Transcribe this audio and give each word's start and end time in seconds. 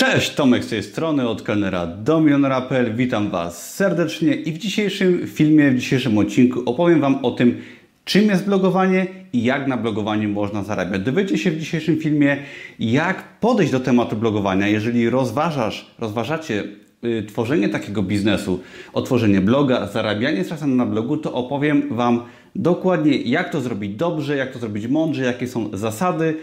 Cześć, 0.00 0.34
Tomek 0.34 0.64
z 0.64 0.68
tej 0.68 0.82
strony, 0.82 1.28
od 1.28 1.42
kelnera 1.42 1.86
do 1.86 2.20
milionera.pl. 2.20 2.94
Witam 2.94 3.30
Was 3.30 3.74
serdecznie 3.74 4.34
i 4.34 4.52
w 4.52 4.58
dzisiejszym 4.58 5.26
filmie, 5.26 5.70
w 5.70 5.78
dzisiejszym 5.78 6.18
odcinku 6.18 6.62
opowiem 6.66 7.00
Wam 7.00 7.24
o 7.24 7.30
tym, 7.30 7.60
czym 8.04 8.28
jest 8.28 8.44
blogowanie 8.44 9.06
i 9.32 9.44
jak 9.44 9.66
na 9.66 9.76
blogowaniu 9.76 10.28
można 10.28 10.62
zarabiać. 10.62 11.02
Dowiecie 11.02 11.38
się 11.38 11.50
w 11.50 11.58
dzisiejszym 11.58 11.98
filmie, 11.98 12.36
jak 12.78 13.38
podejść 13.40 13.72
do 13.72 13.80
tematu 13.80 14.16
blogowania, 14.16 14.68
jeżeli 14.68 15.10
rozważasz, 15.10 15.94
rozważacie 15.98 16.64
y, 17.04 17.22
tworzenie 17.28 17.68
takiego 17.68 18.02
biznesu, 18.02 18.60
otworzenie 18.92 19.40
bloga, 19.40 19.86
zarabianie 19.86 20.44
czasem 20.44 20.76
na 20.76 20.86
blogu, 20.86 21.16
to 21.16 21.32
opowiem 21.32 21.82
Wam 21.90 22.22
dokładnie, 22.56 23.16
jak 23.16 23.52
to 23.52 23.60
zrobić 23.60 23.96
dobrze, 23.96 24.36
jak 24.36 24.52
to 24.52 24.58
zrobić 24.58 24.86
mądrze, 24.86 25.24
jakie 25.24 25.46
są 25.46 25.76
zasady, 25.76 26.36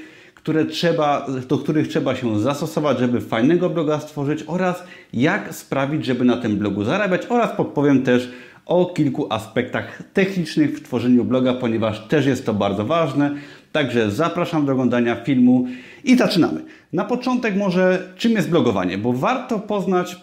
które 0.47 0.65
trzeba, 0.65 1.27
do 1.47 1.57
których 1.57 1.87
trzeba 1.87 2.15
się 2.15 2.39
zastosować, 2.39 2.99
żeby 2.99 3.21
fajnego 3.21 3.69
bloga 3.69 3.99
stworzyć 3.99 4.43
oraz 4.47 4.83
jak 5.13 5.53
sprawić, 5.53 6.05
żeby 6.05 6.25
na 6.25 6.37
tym 6.37 6.57
blogu 6.57 6.83
zarabiać 6.83 7.21
oraz 7.29 7.55
podpowiem 7.57 8.03
też 8.03 8.31
o 8.65 8.85
kilku 8.85 9.33
aspektach 9.33 10.03
technicznych 10.13 10.77
w 10.77 10.83
tworzeniu 10.83 11.23
bloga, 11.23 11.53
ponieważ 11.53 12.07
też 12.07 12.25
jest 12.25 12.45
to 12.45 12.53
bardzo 12.53 12.85
ważne. 12.85 13.31
Także 13.71 14.11
zapraszam 14.11 14.65
do 14.65 14.71
oglądania 14.71 15.15
filmu 15.15 15.67
i 16.03 16.17
zaczynamy. 16.17 16.61
Na 16.93 17.05
początek 17.05 17.55
może 17.55 18.13
czym 18.17 18.31
jest 18.31 18.49
blogowanie, 18.49 18.97
bo 18.97 19.13
warto 19.13 19.59
poznać 19.59 20.15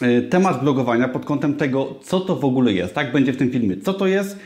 e, 0.00 0.22
temat 0.22 0.60
blogowania 0.62 1.08
pod 1.08 1.24
kątem 1.24 1.54
tego, 1.54 1.94
co 2.02 2.20
to 2.20 2.36
w 2.36 2.44
ogóle 2.44 2.72
jest. 2.72 2.94
Tak 2.94 3.12
będzie 3.12 3.32
w 3.32 3.36
tym 3.36 3.50
filmie. 3.50 3.76
Co 3.76 3.94
to 3.94 4.06
jest, 4.06 4.38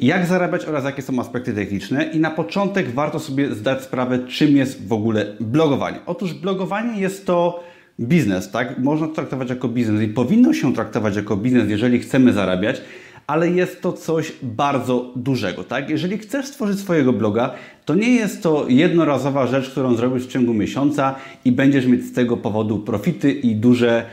jak 0.00 0.26
zarabiać 0.26 0.64
oraz 0.64 0.84
jakie 0.84 1.02
są 1.02 1.20
aspekty 1.20 1.52
techniczne. 1.52 2.04
I 2.04 2.20
na 2.20 2.30
początek 2.30 2.90
warto 2.90 3.18
sobie 3.18 3.54
zdać 3.54 3.82
sprawę, 3.82 4.18
czym 4.28 4.56
jest 4.56 4.88
w 4.88 4.92
ogóle 4.92 5.26
blogowanie. 5.40 5.98
Otóż 6.06 6.34
blogowanie 6.34 7.00
jest 7.00 7.26
to 7.26 7.64
biznes, 8.00 8.50
tak? 8.50 8.78
Można 8.78 9.06
to 9.06 9.14
traktować 9.14 9.50
jako 9.50 9.68
biznes 9.68 10.02
i 10.02 10.08
powinno 10.08 10.52
się 10.52 10.74
traktować 10.74 11.16
jako 11.16 11.36
biznes, 11.36 11.70
jeżeli 11.70 11.98
chcemy 11.98 12.32
zarabiać, 12.32 12.80
ale 13.26 13.50
jest 13.50 13.82
to 13.82 13.92
coś 13.92 14.32
bardzo 14.42 15.12
dużego, 15.16 15.64
tak? 15.64 15.90
Jeżeli 15.90 16.18
chcesz 16.18 16.46
stworzyć 16.46 16.78
swojego 16.78 17.12
bloga, 17.12 17.54
to 17.84 17.94
nie 17.94 18.10
jest 18.10 18.42
to 18.42 18.66
jednorazowa 18.68 19.46
rzecz, 19.46 19.70
którą 19.70 19.94
zrobisz 19.94 20.26
w 20.26 20.30
ciągu 20.30 20.54
miesiąca 20.54 21.14
i 21.44 21.52
będziesz 21.52 21.86
mieć 21.86 22.04
z 22.04 22.12
tego 22.12 22.36
powodu 22.36 22.78
profity 22.78 23.32
i 23.32 23.56
duże 23.56 24.04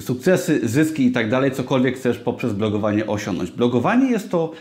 sukcesy, 0.00 0.68
zyski 0.68 1.06
i 1.06 1.12
tak 1.12 1.30
dalej, 1.30 1.50
cokolwiek 1.50 1.96
chcesz 1.96 2.18
poprzez 2.18 2.52
blogowanie 2.52 3.06
osiągnąć. 3.06 3.50
Blogowanie 3.50 4.10
jest 4.10 4.30
to 4.30 4.52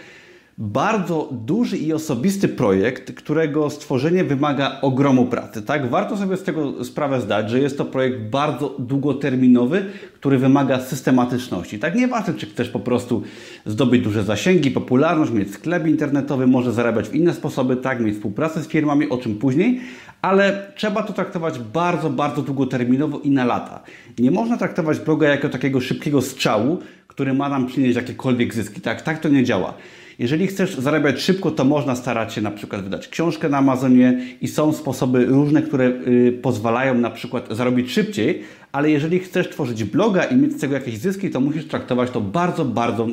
bardzo 0.58 1.30
duży 1.32 1.78
i 1.78 1.94
osobisty 1.94 2.48
projekt, 2.48 3.14
którego 3.14 3.70
stworzenie 3.70 4.24
wymaga 4.24 4.78
ogromu 4.82 5.26
pracy. 5.26 5.62
Tak? 5.62 5.90
Warto 5.90 6.18
sobie 6.18 6.38
z 6.38 6.44
tego 6.44 6.86
sprawę 6.86 7.22
zdać, 7.22 7.50
że 7.50 7.60
jest 7.60 7.78
to 7.78 7.86
projekt 7.86 8.20
bardzo 8.20 8.76
długoterminowy, 8.80 9.86
który 10.14 10.38
wymaga 10.38 10.80
systematyczności. 10.80 11.80
Tak 11.80 11.96
nieważne, 11.96 12.34
czy 12.34 12.46
chcesz 12.46 12.70
po 12.70 12.80
prostu 12.80 13.24
zdobyć 13.66 14.02
duże 14.02 14.24
zasięgi, 14.24 14.72
popularność, 14.72 15.32
mieć 15.32 15.52
sklep 15.52 15.88
internetowy, 15.88 16.48
może 16.48 16.74
zarabiać 16.74 17.10
w 17.10 17.16
inne 17.16 17.34
sposoby, 17.34 17.76
tak, 17.76 18.00
mieć 18.00 18.16
współpracę 18.16 18.62
z 18.62 18.68
firmami, 18.68 19.10
o 19.10 19.18
czym 19.18 19.36
później, 19.36 19.82
ale 20.22 20.72
trzeba 20.76 21.04
to 21.04 21.14
traktować 21.14 21.60
bardzo, 21.60 22.10
bardzo 22.10 22.42
długoterminowo 22.42 23.20
i 23.20 23.32
na 23.32 23.46
lata. 23.46 23.84
Nie 24.20 24.32
można 24.32 24.58
traktować 24.58 25.00
bloga 25.00 25.28
jako 25.28 25.50
takiego 25.50 25.82
szybkiego 25.82 26.22
strzału, 26.22 26.80
który 27.08 27.34
ma 27.34 27.50
nam 27.50 27.68
przynieść 27.68 27.96
jakiekolwiek 27.96 28.54
zyski. 28.54 28.82
Tak, 28.82 29.02
tak 29.02 29.20
to 29.20 29.30
nie 29.30 29.44
działa. 29.44 29.74
Jeżeli 30.22 30.48
chcesz 30.48 30.76
zarabiać 30.76 31.22
szybko, 31.22 31.52
to 31.52 31.64
można 31.64 31.96
starać 31.96 32.34
się 32.34 32.42
na 32.42 32.52
przykład 32.52 32.84
wydać 32.84 33.08
książkę 33.08 33.50
na 33.50 33.58
Amazonie 33.58 34.22
i 34.42 34.48
są 34.48 34.74
sposoby 34.74 35.26
różne, 35.26 35.62
które 35.62 35.86
y, 35.86 36.40
pozwalają 36.42 36.96
na 36.96 37.10
przykład 37.10 37.48
zarobić 37.52 37.92
szybciej, 37.92 38.42
ale 38.72 38.92
jeżeli 38.92 39.20
chcesz 39.20 39.50
tworzyć 39.50 39.84
bloga 39.84 40.24
i 40.24 40.36
mieć 40.36 40.54
z 40.54 40.62
tego 40.62 40.74
jakieś 40.74 40.98
zyski, 40.98 41.30
to 41.30 41.40
musisz 41.40 41.68
traktować 41.68 42.12
to 42.12 42.22
bardzo, 42.22 42.66
bardzo 42.66 43.08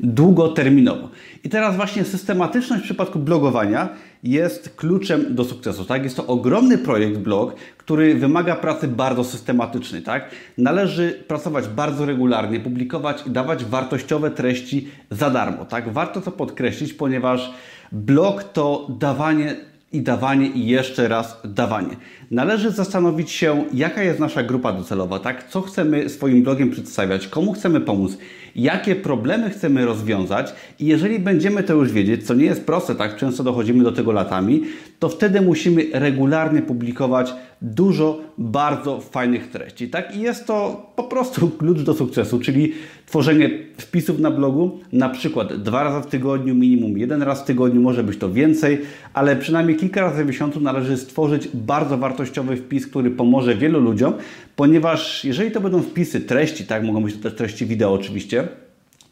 długoterminowo. 0.00 1.08
I 1.44 1.48
teraz 1.48 1.76
właśnie 1.76 2.04
systematyczność 2.04 2.82
w 2.82 2.84
przypadku 2.84 3.18
blogowania 3.18 3.88
jest 4.22 4.74
kluczem 4.76 5.34
do 5.34 5.44
sukcesu. 5.44 5.84
Tak? 5.84 6.04
Jest 6.04 6.16
to 6.16 6.26
ogromny 6.26 6.78
projekt 6.78 7.18
blog, 7.18 7.54
który 7.78 8.14
wymaga 8.14 8.56
pracy 8.56 8.88
bardzo 8.88 9.24
systematycznej. 9.24 10.02
Tak? 10.02 10.30
Należy 10.58 11.24
pracować 11.28 11.68
bardzo 11.68 12.06
regularnie, 12.06 12.60
publikować 12.60 13.26
i 13.26 13.30
dawać 13.30 13.64
wartościowe 13.64 14.30
treści 14.30 14.88
za 15.10 15.30
darmo. 15.30 15.64
Tak? 15.64 15.92
Warto 15.92 16.20
to 16.20 16.32
podkreślić, 16.32 16.92
ponieważ 16.92 17.52
blog 17.92 18.44
to 18.44 18.86
dawanie 18.98 19.56
i 19.92 20.02
dawanie 20.02 20.46
i 20.46 20.66
jeszcze 20.66 21.08
raz 21.08 21.40
dawanie. 21.44 21.96
Należy 22.30 22.70
zastanowić 22.70 23.30
się, 23.30 23.64
jaka 23.74 24.02
jest 24.02 24.20
nasza 24.20 24.42
grupa 24.42 24.72
docelowa, 24.72 25.18
tak? 25.18 25.48
Co 25.48 25.60
chcemy 25.60 26.08
swoim 26.08 26.42
blogiem 26.42 26.70
przedstawiać, 26.70 27.28
komu 27.28 27.52
chcemy 27.52 27.80
pomóc, 27.80 28.18
jakie 28.62 28.96
problemy 28.96 29.50
chcemy 29.50 29.84
rozwiązać 29.86 30.54
i 30.78 30.86
jeżeli 30.86 31.18
będziemy 31.18 31.62
to 31.62 31.74
już 31.74 31.92
wiedzieć, 31.92 32.26
co 32.26 32.34
nie 32.34 32.44
jest 32.44 32.66
proste, 32.66 32.94
tak 32.94 33.16
często 33.16 33.44
dochodzimy 33.44 33.84
do 33.84 33.92
tego 33.92 34.12
latami, 34.12 34.62
to 34.98 35.08
wtedy 35.08 35.40
musimy 35.40 35.86
regularnie 35.92 36.62
publikować 36.62 37.34
dużo 37.62 38.20
bardzo 38.38 39.00
fajnych 39.00 39.50
treści. 39.50 39.88
Tak? 39.88 40.16
I 40.16 40.20
jest 40.20 40.46
to 40.46 40.86
po 40.96 41.04
prostu 41.04 41.50
klucz 41.58 41.80
do 41.80 41.94
sukcesu, 41.94 42.38
czyli 42.38 42.72
tworzenie 43.06 43.50
wpisów 43.78 44.18
na 44.18 44.30
blogu, 44.30 44.78
na 44.92 45.08
przykład 45.08 45.62
dwa 45.62 45.84
razy 45.84 46.08
w 46.08 46.10
tygodniu, 46.10 46.54
minimum 46.54 46.98
jeden 46.98 47.22
raz 47.22 47.42
w 47.42 47.44
tygodniu, 47.44 47.80
może 47.80 48.04
być 48.04 48.18
to 48.18 48.32
więcej, 48.32 48.80
ale 49.14 49.36
przynajmniej 49.36 49.76
kilka 49.76 50.00
razy 50.00 50.24
w 50.24 50.26
miesiącu 50.26 50.60
należy 50.60 50.96
stworzyć 50.96 51.48
bardzo 51.54 51.98
wartościowy 51.98 52.56
wpis, 52.56 52.86
który 52.86 53.10
pomoże 53.10 53.54
wielu 53.54 53.80
ludziom, 53.80 54.12
ponieważ 54.60 55.24
jeżeli 55.24 55.50
to 55.50 55.60
będą 55.60 55.82
wpisy 55.82 56.20
treści, 56.20 56.66
tak, 56.66 56.84
mogą 56.84 57.02
być 57.02 57.16
to 57.16 57.22
też 57.22 57.34
treści 57.34 57.66
wideo 57.66 57.92
oczywiście, 57.92 58.48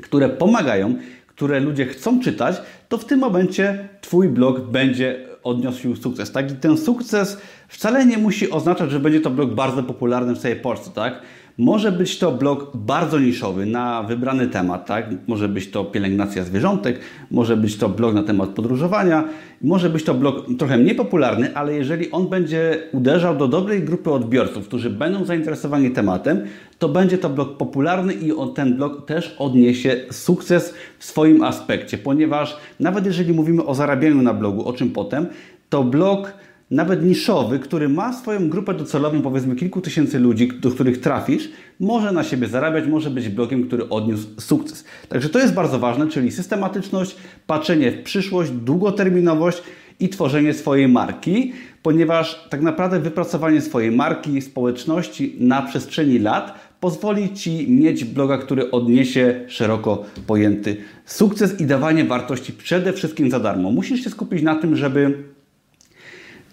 które 0.03 0.28
pomagają, 0.28 0.94
które 1.26 1.60
ludzie 1.60 1.86
chcą 1.86 2.20
czytać, 2.20 2.56
to 2.88 2.98
w 2.98 3.04
tym 3.04 3.20
momencie 3.20 3.88
Twój 4.00 4.28
blog 4.28 4.60
będzie 4.60 5.26
odniósł 5.42 5.97
sukces. 5.97 6.32
Tak? 6.32 6.50
I 6.50 6.54
ten 6.54 6.78
sukces 6.78 7.38
wcale 7.69 8.06
nie 8.06 8.19
musi 8.19 8.50
oznaczać, 8.50 8.91
że 8.91 9.00
będzie 9.00 9.20
to 9.20 9.31
blog 9.31 9.54
bardzo 9.54 9.82
popularny 9.82 10.34
w 10.34 10.38
całej 10.38 10.60
Polsce. 10.60 10.91
Tak? 10.91 11.22
Może 11.59 11.93
być 11.93 12.19
to 12.19 12.33
blog 12.33 12.71
bardzo 12.75 13.19
niszowy 13.19 13.67
na 13.67 14.03
wybrany 14.03 14.47
temat, 14.47 14.87
tak? 14.87 15.07
Może 15.27 15.49
być 15.49 15.71
to 15.71 15.85
pielęgnacja 15.85 16.45
zwierzątek, 16.45 17.01
może 17.31 17.57
być 17.57 17.77
to 17.77 17.89
blog 17.89 18.15
na 18.15 18.23
temat 18.23 18.51
podróżowania, 18.51 19.25
może 19.63 19.91
być 19.91 20.05
to 20.05 20.15
blog 20.15 20.47
trochę 20.59 20.79
mniej 20.79 20.95
popularny, 20.95 21.57
ale 21.57 21.75
jeżeli 21.75 22.11
on 22.11 22.29
będzie 22.29 22.79
uderzał 22.93 23.37
do 23.37 23.49
dobrej 23.49 23.83
grupy 23.83 24.11
odbiorców, 24.11 24.69
którzy 24.69 24.91
będą 24.91 25.25
zainteresowani 25.25 25.91
tematem, 25.91 26.41
to 26.79 26.89
będzie 26.89 27.19
to 27.19 27.31
blog 27.31 27.57
popularny 27.57 28.15
i 28.15 28.33
on, 28.33 28.55
ten 28.55 28.77
blog 28.77 29.07
też 29.07 29.37
odniesie 29.39 29.97
sukces 30.11 30.75
w 30.99 31.05
swoim 31.05 31.43
aspekcie, 31.43 31.99
ponieważ 31.99 32.57
nawet 32.81 33.07
jeżeli 33.07 33.33
mówimy 33.33 33.65
o 33.65 33.75
zarabianiu 33.75 34.23
na 34.23 34.35
blogu, 34.35 34.69
o 34.69 34.73
czym 34.73 34.91
potem, 34.91 35.27
to 35.69 35.85
blog 35.85 36.33
nawet 36.71 37.05
niszowy, 37.05 37.59
który 37.59 37.89
ma 37.89 38.12
swoją 38.12 38.49
grupę 38.49 38.75
docelową, 38.75 39.23
powiedzmy 39.23 39.56
kilku 39.56 39.81
tysięcy 39.81 40.19
ludzi, 40.19 40.49
do 40.61 40.71
których 40.71 41.01
trafisz, 41.01 41.49
może 41.81 42.12
na 42.12 42.25
siebie 42.25 42.49
zarabiać, 42.49 42.87
może 42.87 43.11
być 43.11 43.29
blogiem, 43.29 43.67
który 43.67 43.89
odniósł 43.89 44.27
sukces. 44.41 44.84
Także 45.09 45.28
to 45.28 45.39
jest 45.39 45.55
bardzo 45.55 45.78
ważne, 45.78 46.09
czyli 46.09 46.33
systematyczność, 46.33 47.17
patrzenie 47.47 47.93
w 47.93 48.03
przyszłość, 48.03 48.51
długoterminowość 48.51 49.62
i 50.01 50.09
tworzenie 50.09 50.55
swojej 50.55 50.89
marki, 50.89 51.53
ponieważ 51.83 52.49
tak 52.51 52.62
naprawdę 52.62 53.01
wypracowanie 53.01 53.61
swojej 53.61 53.91
marki, 53.91 54.43
społeczności 54.43 55.37
na 55.41 55.62
przestrzeni 55.62 56.19
lat 56.19 56.69
pozwoli 56.81 57.34
Ci 57.34 57.71
mieć 57.71 58.05
bloga, 58.05 58.39
który 58.39 58.71
odniesie 58.71 59.45
szeroko 59.49 60.05
pojęty 60.27 60.77
sukces 61.05 61.61
i 61.61 61.67
dawanie 61.67 62.05
wartości 62.05 62.53
przede 62.53 62.93
wszystkim 62.93 63.31
za 63.31 63.41
darmo. 63.41 63.71
Musisz 63.71 64.05
się 64.05 64.11
skupić 64.11 64.43
na 64.43 64.55
tym, 64.55 64.77
żeby 64.77 65.25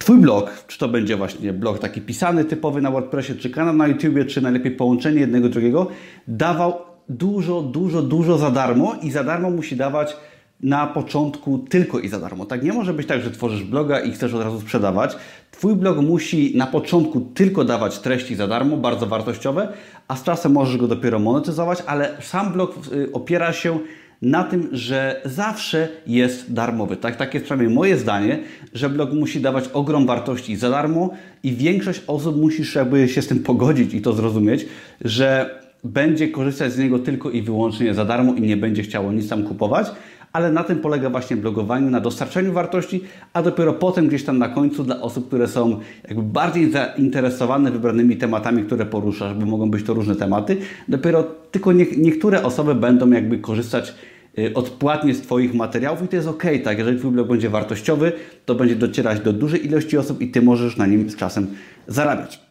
Twój 0.06 0.18
blog, 0.18 0.66
czy 0.68 0.80
to 0.80 0.88
będzie 0.88 1.18
właśnie 1.18 1.54
blog 1.54 1.80
taki 1.80 2.02
pisany, 2.02 2.46
typowy 2.46 2.82
na 2.82 2.92
WordPressie, 2.92 3.36
czy 3.36 3.50
kanał 3.50 3.74
na 3.74 3.88
YouTubie, 3.88 4.26
czy 4.26 4.42
najlepiej 4.42 4.72
połączenie 4.72 5.20
jednego 5.20 5.50
drugiego, 5.50 5.88
dawał 6.28 6.74
dużo, 7.10 7.62
dużo, 7.62 8.02
dużo 8.02 8.38
za 8.38 8.52
darmo 8.52 8.96
i 9.02 9.12
za 9.12 9.24
darmo 9.24 9.50
musi 9.50 9.76
dawać 9.76 10.18
na 10.60 10.88
początku 10.88 11.58
tylko 11.58 12.00
i 12.00 12.08
za 12.10 12.20
darmo. 12.20 12.46
Tak 12.46 12.64
nie 12.64 12.74
może 12.74 12.94
być 12.94 13.08
tak, 13.08 13.22
że 13.22 13.32
tworzysz 13.32 13.64
bloga 13.64 14.00
i 14.00 14.12
chcesz 14.12 14.34
od 14.34 14.44
razu 14.44 14.62
sprzedawać. 14.62 15.16
Twój 15.52 15.76
blog 15.76 15.98
musi 15.98 16.58
na 16.58 16.68
początku 16.68 17.22
tylko 17.22 17.64
dawać 17.64 18.00
treści 18.00 18.36
za 18.36 18.48
darmo, 18.48 18.78
bardzo 18.78 19.08
wartościowe, 19.08 19.74
a 20.08 20.16
z 20.16 20.24
czasem 20.24 20.52
możesz 20.52 20.78
go 20.78 20.88
dopiero 20.88 21.20
monetyzować, 21.20 21.84
ale 21.88 22.22
sam 22.22 22.54
blog 22.54 22.76
y, 22.94 23.12
opiera 23.14 23.54
się 23.54 23.80
na 24.22 24.44
tym, 24.44 24.70
że 24.72 25.22
zawsze 25.26 25.88
jest 26.08 26.54
darmowy. 26.54 26.98
Tak, 26.98 27.16
takie 27.16 27.38
jest 27.38 27.46
przynajmniej 27.46 27.76
moje 27.76 27.98
zdanie, 27.98 28.40
że 28.74 28.90
blog 28.90 29.14
musi 29.14 29.42
dawać 29.42 29.68
ogrom 29.74 30.06
wartości 30.06 30.56
za 30.56 30.70
darmo 30.70 31.10
i 31.44 31.52
większość 31.52 32.02
osób 32.08 32.36
jakby 32.76 33.08
się 33.08 33.22
z 33.22 33.28
tym 33.28 33.40
pogodzić 33.40 33.94
i 33.94 34.02
to 34.02 34.14
zrozumieć, 34.14 34.66
że 35.02 35.60
będzie 35.84 36.30
korzystać 36.30 36.74
z 36.74 36.78
niego 36.78 37.00
tylko 37.00 37.32
i 37.32 37.42
wyłącznie 37.42 37.94
za 37.94 38.06
darmo 38.06 38.34
i 38.34 38.42
nie 38.42 38.58
będzie 38.58 38.84
chciało 38.84 39.12
nic 39.12 39.30
tam 39.30 39.44
kupować, 39.44 39.88
ale 40.36 40.52
na 40.52 40.64
tym 40.64 40.80
polega 40.80 41.10
właśnie 41.10 41.38
blogowanie, 41.38 41.90
na 41.90 42.00
dostarczaniu 42.00 42.54
wartości, 42.54 43.04
a 43.34 43.42
dopiero 43.42 43.74
potem 43.74 44.08
gdzieś 44.08 44.24
tam 44.24 44.38
na 44.38 44.50
końcu 44.50 44.84
dla 44.84 45.02
osób, 45.02 45.28
które 45.28 45.48
są 45.48 45.80
jakby 46.08 46.24
bardziej 46.24 46.72
zainteresowane 46.72 47.72
wybranymi 47.72 48.18
tematami, 48.18 48.64
które 48.64 48.86
poruszasz, 48.86 49.34
bo 49.34 49.46
mogą 49.46 49.72
być 49.72 49.86
to 49.86 49.94
różne 49.94 50.16
tematy, 50.16 50.58
dopiero 50.88 51.24
tylko 51.52 51.72
nie, 51.72 51.86
niektóre 51.98 52.44
osoby 52.44 52.76
będą 52.76 53.12
jakby 53.12 53.38
korzystać 53.38 53.94
y, 54.40 54.54
odpłatnie 54.54 55.14
z 55.14 55.22
Twoich 55.22 55.54
materiałów 55.54 56.04
i 56.04 56.08
to 56.08 56.16
jest 56.16 56.28
ok, 56.28 56.44
tak? 56.64 56.78
Jeżeli 56.78 57.00
Twój 57.00 57.12
blog 57.12 57.28
będzie 57.28 57.50
wartościowy, 57.50 58.12
to 58.46 58.56
będzie 58.56 58.76
docierać 58.76 59.20
do 59.20 59.34
dużej 59.34 59.66
ilości 59.66 59.98
osób 59.98 60.22
i 60.22 60.28
Ty 60.28 60.42
możesz 60.42 60.78
na 60.78 60.86
nim 60.86 61.10
z 61.10 61.16
czasem 61.16 61.48
zarabiać. 61.88 62.42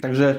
Także 0.00 0.34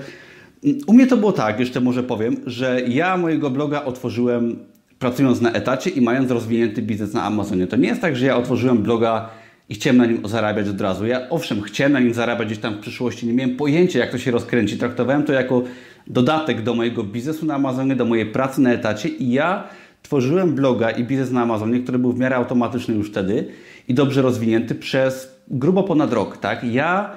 mm, 0.63 0.77
u 0.87 0.93
mnie 0.93 1.07
to 1.07 1.17
było 1.17 1.31
tak, 1.31 1.59
jeszcze 1.59 1.81
może 1.81 2.03
powiem, 2.03 2.35
że 2.45 2.81
ja 2.87 3.17
mojego 3.17 3.49
bloga 3.49 3.85
otworzyłem 3.85 4.72
pracując 5.03 5.41
na 5.41 5.51
etacie 5.51 5.89
i 5.89 6.01
mając 6.01 6.31
rozwinięty 6.31 6.81
biznes 6.81 7.13
na 7.13 7.23
Amazonie. 7.23 7.67
To 7.67 7.75
nie 7.75 7.87
jest 7.87 8.01
tak, 8.01 8.15
że 8.15 8.25
ja 8.25 8.37
otworzyłem 8.37 8.77
bloga 8.77 9.29
i 9.69 9.75
chciałem 9.75 9.97
na 9.97 10.05
nim 10.05 10.27
zarabiać 10.27 10.69
od 10.69 10.81
razu. 10.81 11.05
Ja 11.05 11.29
owszem, 11.29 11.61
chciałem 11.61 11.93
na 11.93 11.99
nim 11.99 12.13
zarabiać 12.13 12.47
gdzieś 12.47 12.59
tam 12.59 12.73
w 12.73 12.79
przyszłości, 12.79 13.27
nie 13.27 13.33
miałem 13.33 13.55
pojęcia, 13.55 13.99
jak 13.99 14.11
to 14.11 14.17
się 14.17 14.31
rozkręci. 14.31 14.77
Traktowałem 14.77 15.23
to 15.23 15.33
jako 15.33 15.63
dodatek 16.07 16.61
do 16.61 16.73
mojego 16.73 17.03
biznesu 17.03 17.45
na 17.45 17.55
Amazonie, 17.55 17.95
do 17.95 18.05
mojej 18.05 18.25
pracy 18.25 18.61
na 18.61 18.71
etacie 18.71 19.09
i 19.09 19.31
ja 19.31 19.63
tworzyłem 20.03 20.55
bloga 20.55 20.91
i 20.91 21.03
biznes 21.03 21.31
na 21.31 21.41
Amazonie, 21.41 21.79
który 21.79 21.99
był 21.99 22.13
w 22.13 22.19
miarę 22.19 22.35
automatyczny 22.35 22.95
już 22.95 23.09
wtedy 23.09 23.47
i 23.87 23.93
dobrze 23.93 24.21
rozwinięty 24.21 24.75
przez 24.75 25.35
grubo 25.47 25.83
ponad 25.83 26.13
rok. 26.13 26.37
Tak? 26.37 26.63
Ja 26.63 27.11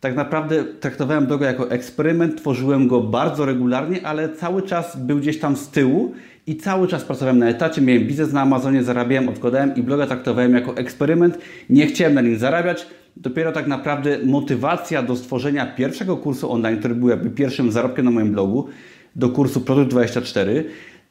tak 0.00 0.16
naprawdę 0.16 0.64
traktowałem 0.64 1.26
bloga 1.26 1.46
jako 1.46 1.70
eksperyment, 1.70 2.36
tworzyłem 2.36 2.88
go 2.88 3.00
bardzo 3.00 3.46
regularnie, 3.46 4.06
ale 4.06 4.28
cały 4.28 4.62
czas 4.62 4.96
był 4.96 5.18
gdzieś 5.18 5.38
tam 5.38 5.56
z 5.56 5.68
tyłu 5.68 6.14
i 6.46 6.56
cały 6.56 6.88
czas 6.88 7.04
pracowałem 7.04 7.38
na 7.38 7.48
etacie, 7.48 7.82
miałem 7.82 8.06
biznes 8.06 8.32
na 8.32 8.40
Amazonie, 8.40 8.82
zarabiałem, 8.82 9.28
odkładałem 9.28 9.76
i 9.76 9.82
bloga 9.82 10.06
traktowałem 10.06 10.54
jako 10.54 10.76
eksperyment. 10.76 11.38
Nie 11.70 11.86
chciałem 11.86 12.14
na 12.14 12.20
nim 12.20 12.38
zarabiać. 12.38 12.86
Dopiero 13.16 13.52
tak 13.52 13.66
naprawdę 13.66 14.18
motywacja 14.24 15.02
do 15.02 15.16
stworzenia 15.16 15.66
pierwszego 15.66 16.16
kursu 16.16 16.52
online, 16.52 16.78
który 16.78 16.94
był 16.94 17.08
jakby 17.08 17.30
pierwszym 17.30 17.72
zarobkiem 17.72 18.04
na 18.04 18.10
moim 18.10 18.32
blogu, 18.32 18.68
do 19.16 19.28
kursu 19.28 19.60
Produkt 19.60 19.90
24, 19.90 20.64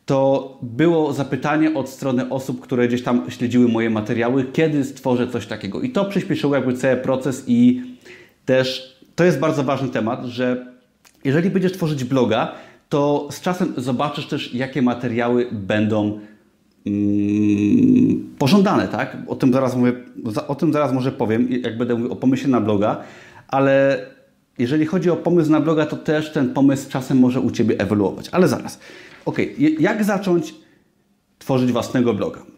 to 0.05 0.57
było 0.61 1.13
zapytanie 1.13 1.73
od 1.73 1.89
strony 1.89 2.29
osób, 2.29 2.61
które 2.61 2.87
gdzieś 2.87 3.03
tam 3.03 3.31
śledziły 3.31 3.67
moje 3.67 3.89
materiały, 3.89 4.45
kiedy 4.53 4.83
stworzę 4.83 5.27
coś 5.27 5.45
takiego. 5.45 5.81
I 5.81 5.89
to 5.89 6.05
przyspieszyło 6.05 6.55
jakby 6.55 6.73
cały 6.73 6.97
proces 6.97 7.43
i 7.47 7.83
też 8.45 8.95
to 9.15 9.23
jest 9.23 9.39
bardzo 9.39 9.63
ważny 9.63 9.89
temat, 9.89 10.25
że 10.25 10.65
jeżeli 11.23 11.49
będziesz 11.49 11.71
tworzyć 11.71 12.03
bloga, 12.03 12.55
to 12.91 13.27
z 13.31 13.41
czasem 13.41 13.73
zobaczysz 13.77 14.27
też, 14.27 14.53
jakie 14.53 14.81
materiały 14.81 15.47
będą 15.51 16.19
mm, 16.85 18.35
pożądane, 18.37 18.87
tak? 18.87 19.17
O 19.27 19.35
tym, 19.35 19.53
zaraz 19.53 19.75
mówię, 19.75 19.93
o 20.47 20.55
tym 20.55 20.73
zaraz 20.73 20.93
może 20.93 21.11
powiem, 21.11 21.51
jak 21.51 21.77
będę 21.77 21.95
mówił 21.95 22.11
o 22.11 22.15
pomyśle 22.15 22.49
na 22.49 22.61
bloga, 22.61 22.97
ale 23.47 24.05
jeżeli 24.57 24.85
chodzi 24.85 25.09
o 25.09 25.15
pomysł 25.15 25.51
na 25.51 25.59
bloga, 25.59 25.85
to 25.85 25.97
też 25.97 26.31
ten 26.31 26.53
pomysł 26.53 26.89
czasem 26.89 27.19
może 27.19 27.39
u 27.39 27.51
Ciebie 27.51 27.79
ewoluować. 27.79 28.29
Ale 28.31 28.47
zaraz. 28.47 28.79
Ok, 29.25 29.37
jak 29.79 30.03
zacząć 30.03 30.55
tworzyć 31.39 31.71
własnego 31.71 32.13
bloga? 32.13 32.50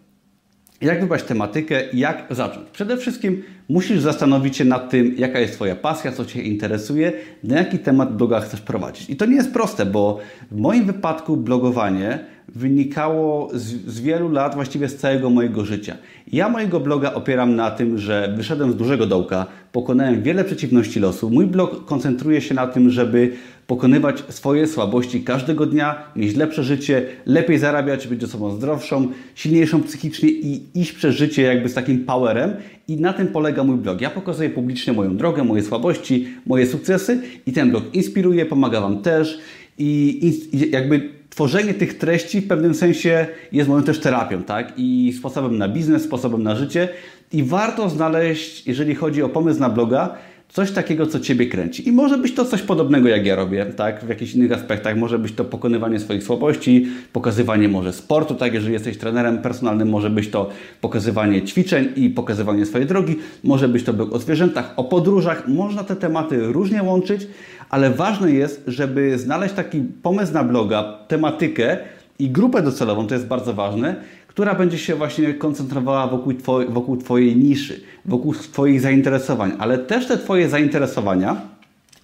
Jak 0.84 1.02
wybrać 1.02 1.24
tematykę, 1.24 1.82
jak 1.94 2.26
zacząć? 2.30 2.70
Przede 2.70 2.98
wszystkim 2.98 3.44
musisz 3.70 4.00
zastanowić 4.00 4.58
się 4.58 4.66
nad 4.66 4.90
tym, 4.90 5.16
jaka 5.18 5.40
jest 5.40 5.54
Twoja 5.54 5.76
pasja, 5.76 6.12
co 6.12 6.26
Cię 6.26 6.42
interesuje, 6.42 7.12
na 7.44 7.58
jaki 7.58 7.80
temat 7.80 8.18
bloga 8.18 8.40
chcesz 8.40 8.62
prowadzić. 8.62 9.10
I 9.10 9.16
to 9.16 9.26
nie 9.26 9.36
jest 9.36 9.54
proste, 9.54 9.86
bo 9.86 10.20
w 10.52 10.58
moim 10.58 10.86
wypadku 10.86 11.38
blogowanie 11.38 12.20
wynikało 12.48 13.50
z, 13.54 13.64
z, 13.64 14.02
wielu 14.02 14.32
lat, 14.32 14.56
właściwie 14.56 14.90
z 14.90 14.96
całego 14.96 15.30
mojego 15.30 15.66
życia. 15.66 15.98
Ja 16.28 16.50
mojego 16.50 16.80
bloga 16.80 17.14
opieram 17.14 17.56
na 17.56 17.72
tym, 17.72 17.98
że 17.98 18.34
wyszedłem 18.38 18.72
z 18.72 18.76
dużego 18.76 19.06
dołka, 19.06 19.46
pokonałem 19.72 20.24
wiele 20.24 20.44
przeciwności 20.44 21.00
losu. 21.00 21.30
Mój 21.30 21.48
blog 21.48 21.86
koncentruje 21.86 22.42
się 22.42 22.56
na 22.56 22.68
tym, 22.68 22.90
żeby 22.90 23.34
pokonywać 23.68 24.24
swoje 24.30 24.68
słabości 24.68 25.24
każdego 25.24 25.66
dnia, 25.66 26.04
mieć 26.16 26.36
lepsze 26.36 26.64
życie, 26.64 27.06
lepiej 27.26 27.60
zarabiać, 27.60 28.08
być 28.08 28.24
osobą 28.24 28.52
zdrowszą, 28.56 29.08
silniejszą 29.36 29.84
psychicznie 29.84 30.30
i 30.30 30.62
iść 30.76 30.92
przez 30.92 31.16
życie 31.16 31.42
jakby 31.42 31.70
z 31.70 31.74
takim 31.74 32.06
powerem. 32.06 32.54
I 32.88 32.98
na 32.98 33.14
tym 33.14 33.28
polega 33.28 33.64
mój 33.64 33.78
blog. 33.78 34.02
Ja 34.02 34.10
pokazuję 34.10 34.50
publicznie 34.50 34.94
moją 34.94 35.18
drogę, 35.18 35.44
moje 35.44 35.64
słabości, 35.64 36.28
moje 36.46 36.66
sukcesy 36.68 37.22
i 37.46 37.52
ten 37.52 37.70
blog 37.70 37.84
inspiruje, 37.94 38.46
pomaga 38.46 38.82
Wam 38.82 39.02
też 39.02 39.40
i, 39.78 40.32
i 40.52 40.72
jakby 40.72 41.10
tworzenie 41.30 41.74
tych 41.74 41.98
treści 41.98 42.42
w 42.42 42.48
pewnym 42.48 42.74
sensie 42.74 43.28
jest 43.52 43.70
moją 43.70 43.84
też 43.84 44.00
terapią, 44.00 44.44
tak? 44.44 44.74
I 44.78 45.14
sposobem 45.18 45.58
na 45.58 45.70
biznes, 45.70 46.04
sposobem 46.04 46.44
na 46.44 46.56
życie. 46.56 46.90
I 47.32 47.44
warto 47.44 47.90
znaleźć, 47.90 48.68
jeżeli 48.68 48.96
chodzi 48.96 49.24
o 49.24 49.30
pomysł 49.30 49.60
na 49.60 49.70
bloga, 49.70 50.16
coś 50.54 50.72
takiego, 50.72 51.08
co 51.08 51.20
Ciebie 51.20 51.46
kręci. 51.46 51.90
I 51.90 51.92
może 51.92 52.18
być 52.18 52.34
to 52.34 52.46
coś 52.46 52.62
podobnego, 52.62 53.10
jak 53.10 53.26
ja 53.26 53.36
robię, 53.36 53.66
tak? 53.66 54.06
W 54.06 54.10
jakichś 54.10 54.34
innych 54.34 54.52
aspektach. 54.52 54.98
Może 54.98 55.20
być 55.20 55.34
to 55.34 55.46
pokonywanie 55.46 56.00
swoich 56.00 56.24
słabości, 56.24 56.88
pokazywanie 57.14 57.68
może 57.68 57.94
sportu, 57.94 58.36
tak? 58.36 58.54
Jeżeli 58.54 58.74
jesteś 58.74 58.98
trenerem 58.98 59.38
personalnym, 59.38 59.90
może 59.90 60.10
być 60.10 60.30
to 60.30 60.50
pokazywanie 60.82 61.42
ćwiczeń 61.42 61.90
i 61.96 62.10
pokazywanie 62.10 62.66
swojej 62.66 62.88
drogi. 62.88 63.16
Może 63.44 63.68
być 63.68 63.84
to 63.84 63.94
o 64.12 64.20
zwierzętach, 64.20 64.74
o 64.76 64.84
podróżach. 64.84 65.48
Można 65.48 65.84
te 65.84 65.96
tematy 65.96 66.40
różnie 66.40 66.84
łączyć, 66.84 67.28
ale 67.70 67.90
ważne 67.90 68.32
jest, 68.32 68.64
żeby 68.68 69.18
znaleźć 69.18 69.56
taki 69.56 69.84
pomysł 70.04 70.34
na 70.34 70.44
bloga, 70.44 70.98
tematykę 71.08 71.78
i 72.20 72.30
grupę 72.30 72.62
docelową, 72.62 73.08
to 73.08 73.14
jest 73.14 73.28
bardzo 73.28 73.54
ważne, 73.54 73.96
która 74.34 74.56
będzie 74.56 74.78
się 74.78 74.96
właśnie 74.96 75.34
koncentrowała 75.34 76.08
wokół, 76.08 76.34
twoj, 76.34 76.66
wokół 76.70 76.98
Twojej 76.98 77.36
niszy, 77.36 77.82
wokół 78.06 78.34
Twoich 78.34 78.82
zainteresowań, 78.82 79.52
ale 79.60 79.78
też 79.78 80.08
te 80.08 80.18
Twoje 80.18 80.50
zainteresowania 80.50 81.42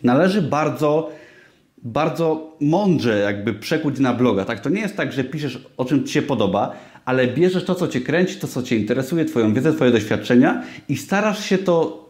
należy 0.04 0.42
bardzo, 0.42 1.12
bardzo 1.84 2.58
mądrze 2.62 3.20
jakby 3.20 3.54
przekuć 3.54 4.00
na 4.00 4.14
bloga. 4.14 4.46
Tak? 4.46 4.60
To 4.60 4.70
nie 4.70 4.82
jest 4.82 4.98
tak, 4.98 5.14
że 5.14 5.24
piszesz 5.24 5.66
o 5.78 5.86
czym 5.86 6.04
Ci 6.04 6.14
się 6.14 6.22
podoba, 6.22 6.76
ale 7.06 7.28
bierzesz 7.28 7.66
to, 7.66 7.76
co 7.76 7.88
Cię 7.88 8.02
kręci, 8.02 8.36
to, 8.36 8.48
co 8.48 8.64
Cię 8.64 8.76
interesuje, 8.76 9.26
Twoją 9.26 9.54
wiedzę, 9.54 9.74
Twoje 9.74 9.92
doświadczenia 9.92 10.64
i 10.90 10.98
starasz 10.98 11.46
się 11.46 11.58
to 11.58 12.10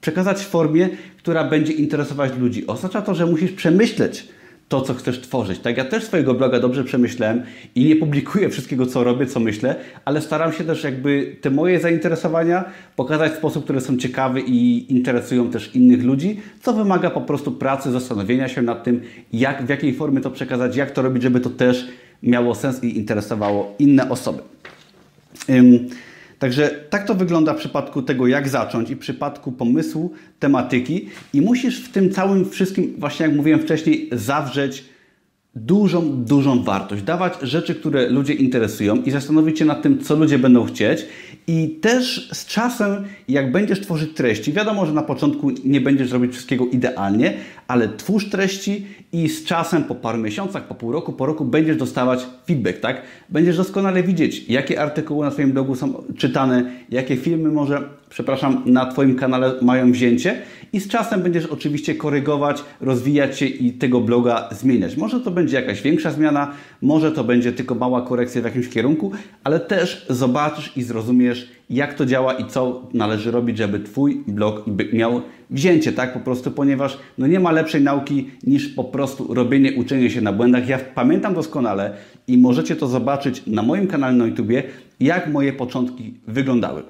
przekazać 0.00 0.38
w 0.38 0.48
formie, 0.48 0.88
która 1.18 1.44
będzie 1.44 1.72
interesować 1.72 2.36
ludzi. 2.38 2.66
Oznacza 2.66 3.02
to, 3.02 3.14
że 3.14 3.26
musisz 3.26 3.52
przemyśleć, 3.52 4.28
to, 4.68 4.80
co 4.80 4.94
chcesz 4.94 5.20
tworzyć. 5.20 5.58
Tak, 5.58 5.76
ja 5.76 5.84
też 5.84 6.04
swojego 6.04 6.34
bloga 6.34 6.60
dobrze 6.60 6.84
przemyślałem 6.84 7.42
i 7.74 7.84
nie 7.84 7.96
publikuję 7.96 8.50
wszystkiego, 8.50 8.86
co 8.86 9.04
robię, 9.04 9.26
co 9.26 9.40
myślę, 9.40 9.76
ale 10.04 10.20
staram 10.20 10.52
się 10.52 10.64
też 10.64 10.84
jakby 10.84 11.36
te 11.40 11.50
moje 11.50 11.80
zainteresowania 11.80 12.64
pokazać 12.96 13.32
w 13.32 13.36
sposób, 13.36 13.64
które 13.64 13.80
są 13.80 13.96
ciekawy 13.96 14.40
i 14.40 14.92
interesują 14.92 15.50
też 15.50 15.76
innych 15.76 16.04
ludzi, 16.04 16.40
co 16.62 16.72
wymaga 16.72 17.10
po 17.10 17.20
prostu 17.20 17.52
pracy, 17.52 17.90
zastanowienia 17.90 18.48
się 18.48 18.62
nad 18.62 18.84
tym, 18.84 19.00
jak, 19.32 19.66
w 19.66 19.68
jakiej 19.68 19.94
formie 19.94 20.20
to 20.20 20.30
przekazać, 20.30 20.76
jak 20.76 20.90
to 20.90 21.02
robić, 21.02 21.22
żeby 21.22 21.40
to 21.40 21.50
też 21.50 21.86
miało 22.22 22.54
sens 22.54 22.84
i 22.84 22.96
interesowało 22.96 23.74
inne 23.78 24.10
osoby. 24.10 24.42
Także 26.44 26.70
tak 26.90 27.06
to 27.06 27.14
wygląda 27.14 27.54
w 27.54 27.56
przypadku 27.56 28.02
tego, 28.02 28.26
jak 28.26 28.48
zacząć 28.48 28.90
i 28.90 28.94
w 28.94 28.98
przypadku 28.98 29.52
pomysłu, 29.52 30.12
tematyki 30.38 31.08
i 31.32 31.40
musisz 31.40 31.80
w 31.80 31.92
tym 31.92 32.10
całym 32.10 32.50
wszystkim, 32.50 32.94
właśnie 32.98 33.26
jak 33.26 33.36
mówiłem 33.36 33.60
wcześniej, 33.60 34.08
zawrzeć 34.12 34.84
dużą, 35.54 36.24
dużą 36.24 36.62
wartość. 36.62 37.02
Dawać 37.02 37.34
rzeczy, 37.42 37.74
które 37.74 38.08
ludzie 38.08 38.34
interesują 38.34 39.02
i 39.02 39.10
zastanowić 39.10 39.58
się 39.58 39.64
nad 39.64 39.82
tym, 39.82 39.98
co 39.98 40.16
ludzie 40.16 40.38
będą 40.38 40.64
chcieć. 40.64 41.06
I 41.46 41.68
też 41.68 42.30
z 42.32 42.46
czasem, 42.46 43.04
jak 43.28 43.52
będziesz 43.52 43.80
tworzyć 43.80 44.14
treści, 44.14 44.52
wiadomo, 44.52 44.86
że 44.86 44.92
na 44.92 45.02
początku 45.02 45.50
nie 45.64 45.80
będziesz 45.80 46.10
robić 46.10 46.32
wszystkiego 46.32 46.66
idealnie, 46.66 47.34
ale 47.68 47.88
twórz 47.88 48.30
treści 48.30 48.86
i 49.12 49.28
z 49.28 49.44
czasem, 49.44 49.84
po 49.84 49.94
paru 49.94 50.18
miesiącach, 50.18 50.68
po 50.68 50.74
pół 50.74 50.92
roku, 50.92 51.12
po 51.12 51.26
roku 51.26 51.44
będziesz 51.44 51.76
dostawać 51.76 52.26
feedback, 52.46 52.80
tak? 52.80 53.02
Będziesz 53.28 53.56
doskonale 53.56 54.02
widzieć, 54.02 54.48
jakie 54.48 54.80
artykuły 54.80 55.24
na 55.24 55.30
Twoim 55.30 55.52
blogu 55.52 55.74
są 55.74 56.04
czytane, 56.16 56.70
jakie 56.90 57.16
filmy 57.16 57.48
może, 57.48 57.88
przepraszam, 58.08 58.62
na 58.66 58.86
Twoim 58.86 59.16
kanale 59.16 59.52
mają 59.62 59.92
wzięcie 59.92 60.42
i 60.72 60.80
z 60.80 60.88
czasem 60.88 61.22
będziesz 61.22 61.46
oczywiście 61.46 61.94
korygować, 61.94 62.64
rozwijać 62.80 63.38
się 63.38 63.46
i 63.46 63.72
tego 63.72 64.00
bloga 64.00 64.48
zmieniać. 64.52 64.96
Może 64.96 65.20
to 65.20 65.30
będzie 65.30 65.56
jakaś 65.56 65.82
większa 65.82 66.10
zmiana, 66.10 66.52
może 66.84 67.12
to 67.12 67.24
będzie 67.24 67.52
tylko 67.52 67.74
mała 67.74 68.02
korekcja 68.02 68.42
w 68.42 68.44
jakimś 68.44 68.68
kierunku, 68.68 69.12
ale 69.44 69.60
też 69.60 70.06
zobaczysz 70.10 70.76
i 70.76 70.82
zrozumiesz, 70.82 71.48
jak 71.70 71.94
to 71.94 72.06
działa 72.06 72.32
i 72.32 72.46
co 72.46 72.88
należy 72.94 73.30
robić, 73.30 73.58
żeby 73.58 73.80
Twój 73.80 74.24
blog 74.26 74.64
miał 74.92 75.22
wzięcie, 75.50 75.92
tak? 75.92 76.12
Po 76.12 76.20
prostu, 76.20 76.50
ponieważ 76.50 76.98
no 77.18 77.26
nie 77.26 77.40
ma 77.40 77.52
lepszej 77.52 77.82
nauki 77.82 78.30
niż 78.46 78.68
po 78.68 78.84
prostu 78.84 79.34
robienie, 79.34 79.72
uczenie 79.72 80.10
się 80.10 80.20
na 80.20 80.32
błędach. 80.32 80.68
Ja 80.68 80.78
pamiętam 80.78 81.34
doskonale 81.34 81.96
i 82.26 82.38
możecie 82.38 82.76
to 82.76 82.86
zobaczyć 82.86 83.42
na 83.46 83.62
moim 83.62 83.86
kanale 83.86 84.12
na 84.12 84.26
YouTubie, 84.26 84.62
jak 85.00 85.32
moje 85.32 85.52
początki 85.52 86.14
wyglądały. 86.26 86.82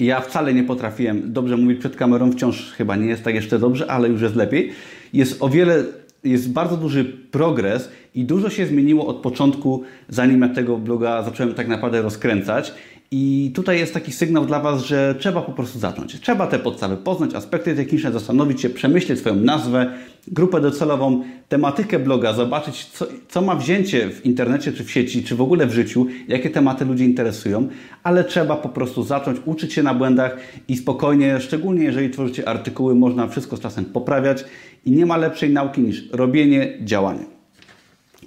Ja 0.00 0.20
wcale 0.20 0.54
nie 0.54 0.62
potrafiłem 0.62 1.32
dobrze 1.32 1.56
mówić 1.56 1.78
przed 1.78 1.96
kamerą, 1.96 2.32
wciąż 2.32 2.72
chyba 2.72 2.96
nie 2.96 3.06
jest 3.06 3.22
tak 3.24 3.34
jeszcze 3.34 3.58
dobrze, 3.58 3.90
ale 3.90 4.08
już 4.08 4.22
jest 4.22 4.36
lepiej. 4.36 4.70
Jest 5.12 5.42
o 5.42 5.48
wiele, 5.48 5.84
jest 6.24 6.52
bardzo 6.52 6.76
duży 6.76 7.04
progres 7.04 7.88
i 8.14 8.24
dużo 8.24 8.50
się 8.50 8.66
zmieniło 8.66 9.06
od 9.06 9.16
początku, 9.16 9.82
zanim 10.08 10.40
ja 10.40 10.48
tego 10.48 10.78
bloga 10.78 11.22
zacząłem 11.22 11.54
tak 11.54 11.68
naprawdę 11.68 12.02
rozkręcać. 12.02 12.74
I 13.10 13.52
tutaj 13.54 13.78
jest 13.78 13.94
taki 13.94 14.12
sygnał 14.12 14.46
dla 14.46 14.60
Was, 14.60 14.84
że 14.84 15.14
trzeba 15.18 15.42
po 15.42 15.52
prostu 15.52 15.78
zacząć. 15.78 16.20
Trzeba 16.20 16.46
te 16.46 16.58
podstawy 16.58 16.96
poznać, 16.96 17.34
aspekty 17.34 17.74
techniczne, 17.74 18.12
zastanowić 18.12 18.60
się, 18.60 18.70
przemyśleć 18.70 19.18
swoją 19.18 19.36
nazwę, 19.36 19.92
grupę 20.28 20.60
docelową, 20.60 21.22
tematykę 21.48 21.98
bloga, 21.98 22.32
zobaczyć, 22.32 22.84
co, 22.84 23.06
co 23.28 23.42
ma 23.42 23.54
wzięcie 23.54 24.10
w 24.10 24.26
internecie, 24.26 24.72
czy 24.72 24.84
w 24.84 24.90
sieci, 24.90 25.24
czy 25.24 25.36
w 25.36 25.40
ogóle 25.40 25.66
w 25.66 25.72
życiu, 25.72 26.06
jakie 26.28 26.50
tematy 26.50 26.84
ludzi 26.84 27.04
interesują, 27.04 27.68
ale 28.02 28.24
trzeba 28.24 28.56
po 28.56 28.68
prostu 28.68 29.02
zacząć 29.02 29.38
uczyć 29.44 29.72
się 29.72 29.82
na 29.82 29.94
błędach 29.94 30.36
i 30.68 30.76
spokojnie, 30.76 31.40
szczególnie 31.40 31.84
jeżeli 31.84 32.10
tworzycie 32.10 32.48
artykuły, 32.48 32.94
można 32.94 33.28
wszystko 33.28 33.56
z 33.56 33.60
czasem 33.60 33.84
poprawiać 33.84 34.44
i 34.84 34.92
nie 34.92 35.06
ma 35.06 35.16
lepszej 35.16 35.50
nauki 35.50 35.80
niż 35.80 36.08
robienie, 36.12 36.78
działanie. 36.80 37.24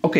Ok, 0.01 0.15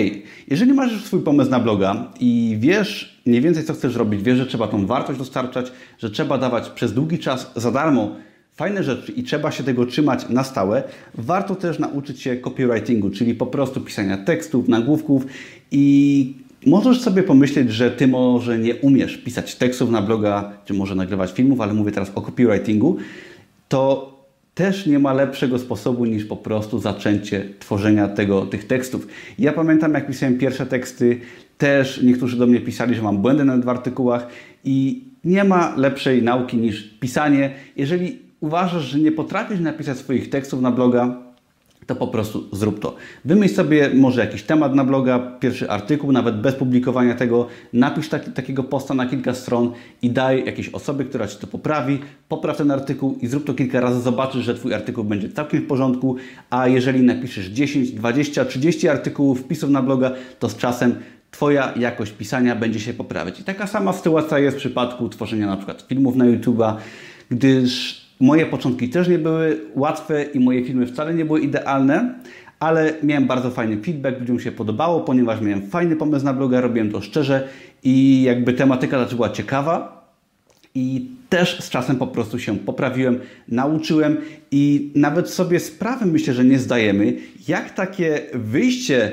jeżeli 0.48 0.74
masz 0.74 0.92
już 0.92 1.06
swój 1.06 1.22
pomysł 1.22 1.52
na 1.52 1.60
bloga 1.60 2.12
i 2.20 2.58
wiesz 2.60 3.22
mniej 3.26 3.42
więcej, 3.42 3.64
co 3.64 3.74
chcesz 3.74 3.96
robić, 3.96 4.24
wiesz, 4.24 4.38
że 4.38 4.46
trzeba 4.46 4.68
tą 4.68 4.86
wartość 4.86 5.20
dostarczać, 5.20 5.72
że 6.00 6.10
trzeba 6.10 6.38
dawać 6.38 6.70
przez 6.70 6.94
długi 6.94 7.20
czas 7.20 7.52
za 7.56 7.72
darmo 7.72 8.16
fajne 8.56 8.84
rzeczy 8.84 9.12
i 9.12 9.24
trzeba 9.24 9.52
się 9.52 9.64
tego 9.64 9.86
trzymać 9.86 10.30
na 10.30 10.44
stałe, 10.44 10.84
warto 11.14 11.56
też 11.56 11.80
nauczyć 11.80 12.22
się 12.22 12.36
copywritingu, 12.36 13.10
czyli 13.10 13.36
po 13.36 13.46
prostu 13.46 13.82
pisania 13.82 14.18
tekstów, 14.18 14.68
nagłówków 14.68 15.26
i 15.72 16.34
możesz 16.66 17.02
sobie 17.02 17.24
pomyśleć, 17.24 17.72
że 17.72 17.92
ty 17.92 18.08
może 18.08 18.60
nie 18.60 18.76
umiesz 18.76 19.18
pisać 19.18 19.56
tekstów 19.56 19.90
na 19.90 20.02
bloga, 20.02 20.52
czy 20.66 20.74
może 20.74 20.96
nagrywać 20.96 21.32
filmów, 21.32 21.62
ale 21.62 21.74
mówię 21.74 21.92
teraz 21.92 22.12
o 22.16 22.22
copywritingu, 22.22 22.98
to 23.70 24.17
też 24.58 24.86
nie 24.86 25.00
ma 25.00 25.14
lepszego 25.14 25.60
sposobu 25.60 26.06
niż 26.06 26.26
po 26.26 26.38
prostu 26.38 26.80
zaczęcie 26.80 27.46
tworzenia 27.60 28.08
tego, 28.08 28.46
tych 28.46 28.68
tekstów. 28.68 29.08
Ja 29.40 29.54
pamiętam, 29.54 29.94
jak 29.94 30.08
pisałem 30.08 30.38
pierwsze 30.38 30.66
teksty, 30.66 31.20
też 31.58 32.02
niektórzy 32.04 32.38
do 32.38 32.48
mnie 32.48 32.60
pisali, 32.60 32.96
że 32.96 33.02
mam 33.02 33.18
błędy 33.18 33.46
nawet 33.46 33.66
w 33.66 33.70
artykułach 33.70 34.28
i 34.64 35.04
nie 35.24 35.44
ma 35.44 35.74
lepszej 35.76 36.24
nauki 36.24 36.58
niż 36.58 36.84
pisanie. 37.00 37.52
Jeżeli 37.76 38.20
uważasz, 38.40 38.84
że 38.84 39.00
nie 39.00 39.12
potrafisz 39.12 39.60
napisać 39.60 39.98
swoich 39.98 40.30
tekstów 40.30 40.62
na 40.62 40.72
bloga, 40.72 41.27
to 41.88 41.96
po 41.96 42.08
prostu 42.08 42.44
zrób 42.52 42.80
to. 42.80 42.96
Wymyśl 43.26 43.56
sobie 43.56 43.90
może 43.94 44.22
jakiś 44.22 44.44
temat 44.44 44.76
na 44.76 44.84
bloga, 44.84 45.20
pierwszy 45.40 45.70
artykuł, 45.70 46.12
nawet 46.12 46.42
bez 46.42 46.56
publikowania 46.56 47.16
tego, 47.16 47.48
napisz 47.74 48.10
taki, 48.10 48.32
takiego 48.32 48.64
posta 48.64 48.94
na 48.94 49.06
kilka 49.06 49.34
stron 49.34 49.72
i 50.02 50.10
daj 50.10 50.46
jakiejś 50.46 50.70
osobie, 50.70 51.06
która 51.06 51.28
Ci 51.28 51.38
to 51.38 51.48
poprawi, 51.48 52.00
popraw 52.30 52.58
ten 52.58 52.72
artykuł 52.72 53.18
i 53.22 53.28
zrób 53.28 53.46
to 53.46 53.54
kilka 53.54 53.80
razy, 53.80 54.02
zobaczysz, 54.02 54.46
że 54.46 54.56
Twój 54.56 54.74
artykuł 54.74 55.04
będzie 55.04 55.30
całkiem 55.30 55.62
w 55.62 55.68
porządku, 55.68 56.16
a 56.50 56.68
jeżeli 56.68 57.02
napiszesz 57.02 57.46
10, 57.46 57.92
20, 57.92 58.46
30 58.46 58.90
artykułów, 58.90 59.42
wpisów 59.42 59.70
na 59.70 59.82
bloga, 59.82 60.12
to 60.40 60.50
z 60.50 60.58
czasem 60.58 60.96
Twoja 61.32 61.74
jakość 61.76 62.12
pisania 62.12 62.56
będzie 62.56 62.80
się 62.80 62.94
poprawiać. 62.94 63.40
I 63.40 63.44
taka 63.44 63.68
sama 63.68 63.94
sytuacja 63.94 64.40
jest 64.40 64.58
w 64.58 64.60
przypadku 64.60 65.10
tworzenia 65.10 65.48
na 65.48 65.58
przykład 65.58 65.82
filmów 65.82 66.16
na 66.16 66.26
YouTube'a, 66.26 66.76
gdyż 67.30 68.07
Moje 68.20 68.46
początki 68.46 68.90
też 68.90 69.08
nie 69.08 69.20
były 69.20 69.62
łatwe 69.76 70.24
i 70.24 70.40
moje 70.40 70.66
filmy 70.66 70.86
wcale 70.86 71.14
nie 71.14 71.26
były 71.26 71.40
idealne, 71.40 72.20
ale 72.60 72.94
miałem 73.04 73.28
bardzo 73.28 73.52
fajny 73.52 73.82
feedback, 73.84 74.20
ludziom 74.20 74.40
się 74.40 74.52
podobało, 74.52 75.00
ponieważ 75.00 75.42
miałem 75.42 75.70
fajny 75.70 75.96
pomysł 75.96 76.26
na 76.26 76.34
bloga, 76.34 76.62
robiłem 76.62 76.92
to 76.92 77.02
szczerze 77.02 77.48
i 77.84 78.22
jakby 78.22 78.54
tematyka 78.54 79.06
też 79.06 79.16
była 79.16 79.30
ciekawa. 79.30 79.98
I 80.76 81.10
też 81.30 81.60
z 81.60 81.70
czasem 81.70 81.96
po 81.96 82.08
prostu 82.08 82.40
się 82.40 82.58
poprawiłem, 82.58 83.20
nauczyłem 83.48 84.18
i 84.52 84.92
nawet 84.96 85.30
sobie 85.30 85.60
sprawy 85.60 86.06
myślę, 86.06 86.34
że 86.34 86.46
nie 86.46 86.60
zdajemy, 86.60 87.14
jak 87.48 87.74
takie 87.74 88.22
wyjście 88.34 89.12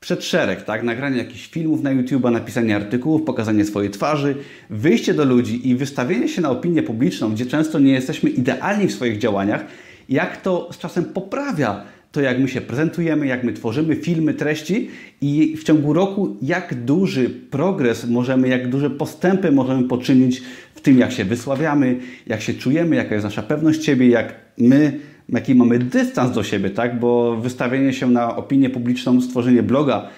przed 0.00 0.24
szereg, 0.24 0.62
tak? 0.62 0.82
Nagranie 0.82 1.18
jakichś 1.18 1.48
filmów 1.48 1.82
na 1.82 1.90
YouTube, 1.90 2.30
napisanie 2.30 2.76
artykułów, 2.76 3.22
pokazanie 3.22 3.64
swojej 3.64 3.90
twarzy, 3.90 4.36
wyjście 4.70 5.14
do 5.14 5.24
ludzi 5.24 5.68
i 5.68 5.76
wystawienie 5.76 6.28
się 6.28 6.42
na 6.42 6.50
opinię 6.50 6.82
publiczną, 6.82 7.32
gdzie 7.32 7.46
często 7.46 7.78
nie 7.78 7.92
jesteśmy 7.92 8.30
idealni 8.30 8.86
w 8.86 8.92
swoich 8.92 9.18
działaniach, 9.18 9.64
jak 10.08 10.42
to 10.42 10.68
z 10.72 10.78
czasem 10.78 11.04
poprawia 11.04 11.84
to, 12.12 12.20
jak 12.20 12.40
my 12.40 12.48
się 12.48 12.60
prezentujemy, 12.60 13.26
jak 13.26 13.44
my 13.44 13.52
tworzymy 13.52 13.96
filmy, 13.96 14.34
treści 14.34 14.90
i 15.20 15.56
w 15.56 15.64
ciągu 15.64 15.92
roku, 15.92 16.36
jak 16.42 16.74
duży 16.74 17.30
progres 17.30 18.06
możemy, 18.06 18.48
jak 18.48 18.68
duże 18.68 18.90
postępy 18.90 19.52
możemy 19.52 19.88
poczynić 19.88 20.42
w 20.74 20.80
tym, 20.80 20.98
jak 20.98 21.12
się 21.12 21.24
wysławiamy, 21.24 21.96
jak 22.26 22.42
się 22.42 22.54
czujemy, 22.54 22.96
jaka 22.96 23.14
jest 23.14 23.24
nasza 23.24 23.42
pewność 23.42 23.84
siebie, 23.84 24.08
jak 24.08 24.34
my 24.58 25.00
jaki 25.32 25.54
mamy 25.54 25.78
dystans 25.78 26.32
do 26.32 26.42
siebie, 26.42 26.70
tak? 26.70 27.00
Bo 27.00 27.36
wystawienie 27.36 27.92
się 27.92 28.10
na 28.10 28.36
opinię 28.36 28.70
publiczną, 28.70 29.20
stworzenie 29.20 29.62
bloga, 29.62 30.08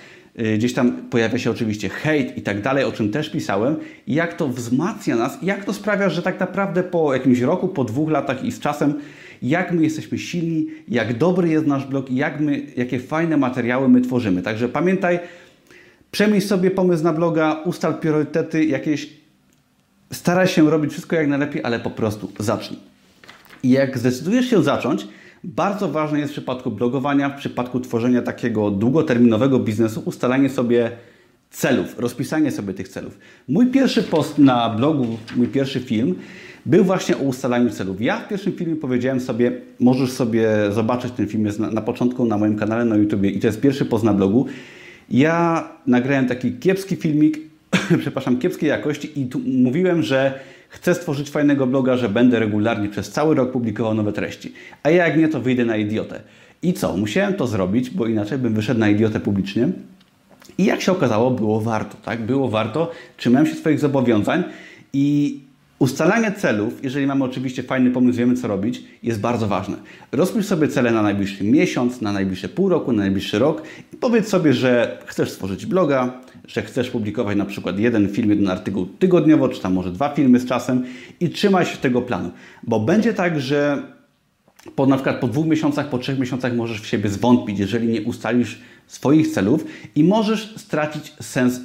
y, 0.41 0.59
gdzieś 0.59 0.75
tam 0.75 0.93
pojawia 0.93 1.39
się 1.39 1.51
oczywiście 1.51 1.89
hejt 1.89 2.39
i 2.39 2.43
tak 2.43 2.63
dalej, 2.63 2.85
o 2.85 2.93
czym 2.93 3.11
też 3.11 3.31
pisałem, 3.31 3.77
jak 4.07 4.35
to 4.35 4.49
wzmacnia 4.49 5.17
nas, 5.17 5.39
jak 5.43 5.65
to 5.65 5.73
sprawia, 5.73 6.09
że 6.09 6.23
tak 6.23 6.41
naprawdę 6.41 6.83
po 6.83 7.15
jakimś 7.15 7.41
roku, 7.41 7.69
po 7.69 7.85
dwóch 7.85 8.11
latach 8.11 8.45
i 8.45 8.53
z 8.53 8.61
czasem, 8.61 8.95
jak 9.43 9.73
my 9.73 9.83
jesteśmy 9.83 10.19
silni, 10.19 10.67
jak 10.89 11.19
dobry 11.19 11.49
jest 11.49 11.67
nasz 11.67 11.87
blog 11.87 12.11
jak 12.11 12.41
my, 12.41 12.63
jakie 12.77 12.99
fajne 12.99 13.37
materiały 13.37 13.89
my 13.89 14.01
tworzymy. 14.01 14.43
Także 14.43 14.69
pamiętaj, 14.69 15.19
przemyśl 16.11 16.47
sobie 16.47 16.71
pomysł 16.71 17.05
na 17.05 17.13
bloga, 17.13 17.63
ustal 17.65 17.95
priorytety 17.95 18.65
jakieś, 18.65 19.11
staraj 20.13 20.49
się 20.49 20.71
robić 20.71 20.93
wszystko 20.93 21.17
jak 21.17 21.29
najlepiej, 21.29 21.63
ale 21.65 21.81
po 21.81 21.91
prostu 21.91 22.33
zacznij. 22.39 22.92
I 23.63 23.71
jak 23.71 23.99
zdecydujesz 23.99 24.51
się 24.51 24.63
zacząć, 24.63 25.09
bardzo 25.45 25.89
ważne 25.89 26.19
jest 26.19 26.33
w 26.33 26.37
przypadku 26.37 26.71
blogowania, 26.71 27.29
w 27.29 27.39
przypadku 27.39 27.81
tworzenia 27.81 28.23
takiego 28.23 28.71
długoterminowego 28.71 29.59
biznesu, 29.59 30.03
ustalanie 30.05 30.51
sobie 30.51 30.91
celów, 31.51 31.99
rozpisanie 31.99 32.51
sobie 32.51 32.75
tych 32.75 32.89
celów. 32.89 33.19
Mój 33.49 33.67
pierwszy 33.67 34.03
post 34.03 34.39
na 34.39 34.71
blogu, 34.71 35.07
mój 35.37 35.49
pierwszy 35.49 35.81
film 35.81 36.15
był 36.67 36.85
właśnie 36.85 37.17
o 37.17 37.21
ustalaniu 37.21 37.71
celów. 37.71 38.01
Ja 38.01 38.21
w 38.21 38.29
pierwszym 38.29 38.53
filmie 38.53 38.77
powiedziałem 38.77 39.21
sobie, 39.21 39.53
możesz 39.81 40.13
sobie 40.13 40.49
zobaczyć 40.71 41.13
ten 41.13 41.29
film 41.29 41.47
jest 41.47 41.59
na, 41.59 41.71
na 41.71 41.81
początku 41.81 42.25
na 42.25 42.39
moim 42.39 42.57
kanale 42.57 42.85
na 42.85 42.97
YouTube 42.97 43.25
i 43.25 43.41
to 43.41 43.47
jest 43.47 43.61
pierwszy 43.61 43.85
post 43.85 44.05
na 44.05 44.15
blogu. 44.15 44.47
Ja 45.11 45.69
nagrałem 45.87 46.29
taki 46.29 46.53
kiepski 46.53 46.97
filmik, 46.97 47.52
przepraszam, 48.03 48.39
kiepskiej 48.39 48.69
jakości 48.69 49.21
i 49.21 49.27
tu 49.27 49.39
mówiłem, 49.39 50.03
że 50.03 50.41
Chcę 50.73 50.95
stworzyć 50.95 51.31
fajnego 51.31 51.67
bloga, 51.67 51.97
że 51.97 52.09
będę 52.09 52.39
regularnie 52.39 52.89
przez 52.89 53.11
cały 53.11 53.35
rok 53.35 53.53
publikował 53.53 53.95
nowe 53.95 54.13
treści. 54.13 54.53
A 54.83 54.91
jak 54.91 55.17
nie, 55.17 55.29
to 55.29 55.41
wyjdę 55.41 55.65
na 55.65 55.77
idiotę. 55.77 56.21
I 56.63 56.73
co? 56.73 56.97
Musiałem 56.97 57.35
to 57.35 57.47
zrobić, 57.47 57.91
bo 57.91 58.07
inaczej 58.07 58.39
bym 58.39 58.55
wyszedł 58.55 58.81
na 58.81 58.89
idiotę 58.89 59.21
publicznie. 59.21 59.69
I 60.59 60.65
jak 60.65 60.81
się 60.81 60.93
okazało, 60.93 61.31
było 61.31 61.61
warto, 61.61 61.97
tak? 62.05 62.23
Było 62.23 62.49
warto, 62.49 62.91
trzymałem 63.17 63.47
się 63.47 63.55
swoich 63.55 63.81
zobowiązań 63.81 64.45
i 64.93 65.41
Ustalanie 65.83 66.33
celów, 66.33 66.85
jeżeli 66.85 67.07
mamy 67.07 67.25
oczywiście 67.25 67.63
fajny 67.63 67.91
pomysł, 67.91 68.19
wiemy 68.19 68.35
co 68.35 68.49
robić, 68.49 68.83
jest 69.03 69.21
bardzo 69.21 69.49
ważne. 69.49 69.77
Rozpisz 70.13 70.47
sobie 70.47 70.69
cele 70.69 70.91
na 70.91 71.03
najbliższy 71.03 71.45
miesiąc, 71.45 72.01
na 72.01 72.13
najbliższe 72.13 72.49
pół 72.49 72.69
roku, 72.69 72.93
na 72.93 73.03
najbliższy 73.03 73.39
rok 73.39 73.63
i 73.93 73.97
powiedz 73.97 74.29
sobie, 74.29 74.53
że 74.53 74.99
chcesz 75.07 75.31
stworzyć 75.31 75.67
bloga, 75.67 76.21
że 76.47 76.63
chcesz 76.63 76.91
publikować 76.91 77.37
na 77.37 77.45
przykład 77.45 77.79
jeden 77.79 78.09
film, 78.09 78.31
jeden 78.31 78.49
artykuł 78.49 78.87
tygodniowo, 78.87 79.49
czy 79.49 79.61
tam 79.61 79.73
może 79.73 79.93
dwa 79.93 80.09
filmy 80.09 80.41
z 80.41 80.47
czasem 80.47 80.85
i 81.21 81.31
trzymaj 81.31 81.67
się 81.67 81.77
tego 81.77 82.03
planu. 82.03 82.31
Bo 82.63 82.81
będzie 82.81 83.15
tak, 83.15 83.41
że 83.41 83.83
po, 84.77 84.87
na 84.87 84.97
przykład 84.97 85.21
po 85.21 85.29
dwóch 85.29 85.47
miesiącach, 85.47 85.89
po 85.89 85.99
trzech 85.99 86.19
miesiącach 86.19 86.55
możesz 86.55 86.81
w 86.81 86.87
siebie 86.87 87.09
zwątpić, 87.09 87.59
jeżeli 87.59 87.89
nie 87.89 88.03
ustalisz 88.03 88.61
swoich 88.87 89.29
celów 89.29 89.65
i 89.95 90.05
możesz 90.05 90.55
stracić 90.57 91.13
sens 91.21 91.61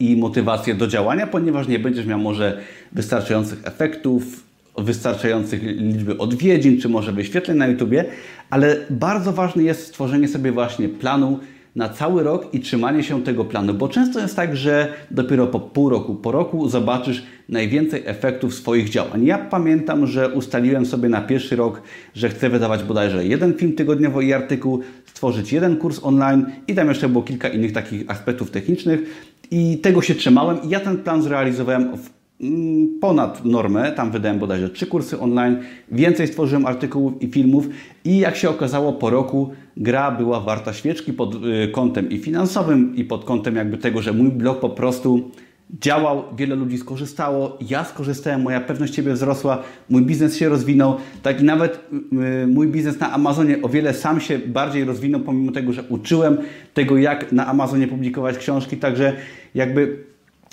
i 0.00 0.16
motywację 0.16 0.74
do 0.74 0.86
działania, 0.86 1.26
ponieważ 1.26 1.68
nie 1.68 1.78
będziesz 1.78 2.06
miał 2.06 2.18
może 2.18 2.58
wystarczających 2.92 3.60
efektów, 3.64 4.44
wystarczających 4.78 5.62
liczby 5.62 6.18
odwiedzin, 6.18 6.80
czy 6.80 6.88
może 6.88 7.12
wyświetleń 7.12 7.58
na 7.58 7.66
YouTubie, 7.66 8.04
ale 8.50 8.76
bardzo 8.90 9.32
ważne 9.32 9.62
jest 9.62 9.86
stworzenie 9.86 10.28
sobie 10.28 10.52
właśnie 10.52 10.88
planu 10.88 11.38
na 11.76 11.88
cały 11.88 12.22
rok 12.22 12.54
i 12.54 12.60
trzymanie 12.60 13.02
się 13.02 13.22
tego 13.22 13.44
planu, 13.44 13.74
bo 13.74 13.88
często 13.88 14.20
jest 14.20 14.36
tak, 14.36 14.56
że 14.56 14.92
dopiero 15.10 15.46
po 15.46 15.60
pół 15.60 15.88
roku, 15.88 16.14
po 16.14 16.32
roku 16.32 16.68
zobaczysz 16.68 17.22
najwięcej 17.48 18.02
efektów 18.06 18.54
swoich 18.54 18.88
działań. 18.88 19.24
Ja 19.24 19.38
pamiętam, 19.38 20.06
że 20.06 20.28
ustaliłem 20.28 20.86
sobie 20.86 21.08
na 21.08 21.20
pierwszy 21.20 21.56
rok, 21.56 21.82
że 22.14 22.28
chcę 22.28 22.50
wydawać 22.50 22.82
bodajże 22.82 23.26
jeden 23.26 23.54
film 23.54 23.72
tygodniowo 23.72 24.20
i 24.20 24.32
artykuł, 24.32 24.80
stworzyć 25.06 25.52
jeden 25.52 25.76
kurs 25.76 26.00
online 26.02 26.46
i 26.68 26.74
tam 26.74 26.88
jeszcze 26.88 27.08
było 27.08 27.24
kilka 27.24 27.48
innych 27.48 27.72
takich 27.72 28.10
aspektów 28.10 28.50
technicznych 28.50 29.00
i 29.50 29.78
tego 29.78 30.02
się 30.02 30.14
trzymałem. 30.14 30.62
I 30.62 30.68
ja 30.68 30.80
ten 30.80 30.98
plan 30.98 31.22
zrealizowałem 31.22 31.96
w 31.96 32.10
mm, 32.40 32.88
ponad 33.00 33.44
normę, 33.44 33.92
tam 33.92 34.10
wydałem 34.10 34.38
bodajże 34.38 34.70
trzy 34.70 34.86
kursy 34.86 35.20
online, 35.20 35.56
więcej 35.92 36.26
stworzyłem 36.28 36.66
artykułów 36.66 37.22
i 37.22 37.26
filmów. 37.26 37.68
I 38.04 38.18
jak 38.18 38.36
się 38.36 38.50
okazało 38.50 38.92
po 38.92 39.10
roku 39.10 39.50
gra 39.76 40.10
była 40.10 40.40
warta 40.40 40.72
świeczki 40.72 41.12
pod 41.12 41.34
y, 41.34 41.68
kątem 41.72 42.10
i 42.10 42.18
finansowym 42.18 42.96
i 42.96 43.04
pod 43.04 43.24
kątem 43.24 43.56
jakby 43.56 43.78
tego, 43.78 44.02
że 44.02 44.12
mój 44.12 44.28
blog 44.28 44.60
po 44.60 44.70
prostu 44.70 45.30
działał, 45.70 46.24
wiele 46.36 46.54
ludzi 46.54 46.78
skorzystało, 46.78 47.58
ja 47.60 47.84
skorzystałem, 47.84 48.42
moja 48.42 48.60
pewność 48.60 48.94
siebie 48.94 49.12
wzrosła, 49.12 49.62
mój 49.90 50.02
biznes 50.02 50.36
się 50.36 50.48
rozwinął, 50.48 50.96
tak 51.22 51.40
i 51.40 51.44
nawet 51.44 51.80
y, 52.42 52.46
mój 52.46 52.68
biznes 52.68 53.00
na 53.00 53.12
Amazonie 53.12 53.62
o 53.62 53.68
wiele 53.68 53.94
sam 53.94 54.20
się 54.20 54.38
bardziej 54.38 54.84
rozwinął, 54.84 55.20
pomimo 55.20 55.52
tego, 55.52 55.72
że 55.72 55.82
uczyłem 55.82 56.38
tego, 56.74 56.98
jak 56.98 57.32
na 57.32 57.46
Amazonie 57.46 57.88
publikować 57.88 58.38
książki, 58.38 58.76
także 58.76 59.12
jakby 59.54 60.04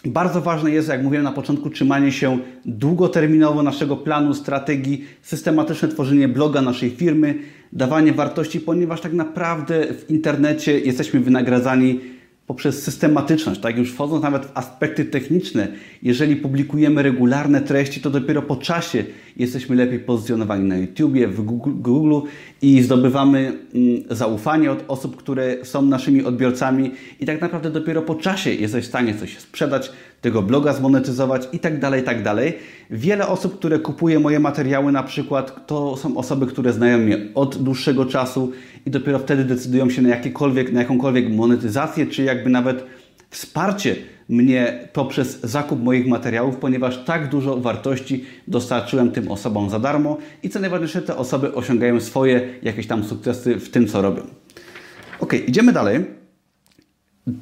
Bardzo 0.05 0.41
ważne 0.41 0.71
jest, 0.71 0.89
jak 0.89 1.03
mówiłem 1.03 1.23
na 1.23 1.31
początku, 1.31 1.69
trzymanie 1.69 2.11
się 2.11 2.37
długoterminowo 2.65 3.63
naszego 3.63 3.97
planu, 3.97 4.33
strategii, 4.33 5.05
systematyczne 5.21 5.87
tworzenie 5.87 6.27
bloga 6.27 6.61
naszej 6.61 6.89
firmy, 6.89 7.35
dawanie 7.73 8.13
wartości, 8.13 8.59
ponieważ 8.59 9.01
tak 9.01 9.13
naprawdę 9.13 9.93
w 9.93 10.09
internecie 10.09 10.79
jesteśmy 10.79 11.19
wynagradzani 11.19 11.99
poprzez 12.47 12.83
systematyczność, 12.83 13.61
tak 13.61 13.77
już 13.77 13.91
wchodząc 13.91 14.23
nawet 14.23 14.45
w 14.45 14.51
aspekty 14.53 15.05
techniczne, 15.05 15.67
jeżeli 16.01 16.35
publikujemy 16.35 17.03
regularne 17.03 17.61
treści, 17.61 18.01
to 18.01 18.09
dopiero 18.09 18.41
po 18.41 18.55
czasie 18.55 19.03
jesteśmy 19.37 19.75
lepiej 19.75 19.99
pozycjonowani 19.99 20.67
na 20.67 20.77
YouTubie, 20.77 21.27
w 21.27 21.41
Google 21.41 22.27
i 22.61 22.81
zdobywamy 22.81 23.39
mm, 23.75 24.03
zaufanie 24.09 24.71
od 24.71 24.83
osób, 24.87 25.15
które 25.15 25.65
są 25.65 25.81
naszymi 25.81 26.23
odbiorcami 26.23 26.91
i 27.19 27.25
tak 27.25 27.41
naprawdę 27.41 27.71
dopiero 27.71 28.01
po 28.01 28.15
czasie 28.15 28.53
jesteś 28.53 28.85
w 28.85 28.87
stanie 28.87 29.15
coś 29.15 29.39
sprzedać, 29.39 29.91
tego 30.21 30.41
bloga 30.41 30.73
zmonetyzować 30.73 31.47
i 31.53 31.59
tak 31.59 31.79
dalej, 31.79 32.03
tak 32.03 32.23
dalej. 32.23 32.53
Wiele 32.89 33.27
osób, 33.27 33.57
które 33.57 33.79
kupuje 33.79 34.19
moje 34.19 34.39
materiały 34.39 34.91
na 34.91 35.03
przykład, 35.03 35.67
to 35.67 35.97
są 35.97 36.17
osoby, 36.17 36.47
które 36.47 36.73
znają 36.73 36.97
mnie 36.97 37.17
od 37.35 37.63
dłuższego 37.63 38.05
czasu 38.05 38.51
i 38.85 38.91
dopiero 38.91 39.19
wtedy 39.19 39.43
decydują 39.43 39.89
się 39.89 40.01
na 40.01 40.09
jakiekolwiek, 40.09 40.71
na 40.71 40.79
jakąkolwiek 40.81 41.29
monetyzację, 41.29 42.07
czy 42.07 42.23
jakby 42.23 42.49
nawet 42.49 42.85
wsparcie 43.29 43.95
mnie 44.29 44.87
poprzez 44.93 45.41
zakup 45.41 45.83
moich 45.83 46.07
materiałów, 46.07 46.57
ponieważ 46.57 47.05
tak 47.05 47.29
dużo 47.29 47.57
wartości 47.57 48.25
dostarczyłem 48.47 49.11
tym 49.11 49.31
osobom 49.31 49.69
za 49.69 49.79
darmo 49.79 50.17
i 50.43 50.49
co 50.49 50.59
najważniejsze, 50.59 51.01
te 51.01 51.17
osoby 51.17 51.53
osiągają 51.53 51.99
swoje 51.99 52.49
jakieś 52.61 52.87
tam 52.87 53.03
sukcesy 53.03 53.55
w 53.55 53.69
tym, 53.69 53.87
co 53.87 54.01
robią. 54.01 54.21
Ok, 55.19 55.33
idziemy 55.47 55.71
dalej. 55.71 56.22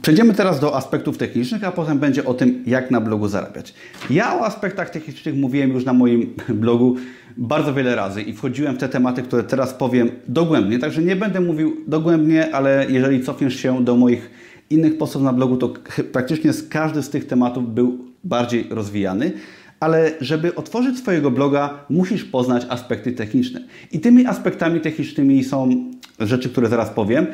Przejdziemy 0.02 0.34
teraz 0.34 0.60
do 0.60 0.76
aspektów 0.76 1.18
technicznych, 1.18 1.64
a 1.64 1.72
potem 1.72 2.00
będzie 2.00 2.26
o 2.26 2.34
tym, 2.34 2.64
jak 2.68 2.92
na 2.92 3.02
blogu 3.02 3.28
zarabiać. 3.28 3.74
Ja 4.10 4.40
o 4.40 4.46
aspektach 4.46 4.90
technicznych 4.90 5.36
mówiłem 5.36 5.70
już 5.72 5.86
na 5.86 5.94
moim 5.94 6.34
blogu 6.64 6.96
bardzo 7.38 7.74
wiele 7.74 7.96
razy 7.96 8.22
i 8.22 8.34
wchodziłem 8.34 8.76
w 8.76 8.78
te 8.78 8.90
tematy, 8.90 9.24
które 9.24 9.44
teraz 9.44 9.74
powiem 9.74 10.12
dogłębnie, 10.28 10.80
także 10.80 11.02
nie 11.02 11.16
będę 11.16 11.42
mówił 11.42 11.78
dogłębnie, 11.88 12.56
ale 12.56 12.86
jeżeli 12.90 13.24
cofniesz 13.24 13.56
się 13.56 13.86
do 13.86 13.96
moich 13.96 14.32
innych 14.70 14.98
postów 14.98 15.22
na 15.22 15.34
blogu, 15.34 15.58
to 15.58 15.74
praktycznie 16.12 16.52
każdy 16.70 17.04
z 17.04 17.10
tych 17.10 17.28
tematów 17.28 17.74
był 17.74 17.98
bardziej 18.24 18.68
rozwijany. 18.70 19.32
Ale 19.80 20.12
żeby 20.20 20.56
otworzyć 20.56 20.98
swojego 20.98 21.32
bloga, 21.32 21.86
musisz 21.90 22.24
poznać 22.24 22.66
aspekty 22.70 23.12
techniczne. 23.12 23.62
I 23.92 24.00
tymi 24.00 24.26
aspektami 24.26 24.82
technicznymi 24.82 25.44
są 25.44 25.92
rzeczy, 26.20 26.50
które 26.50 26.70
zaraz 26.70 26.90
powiem. 26.90 27.28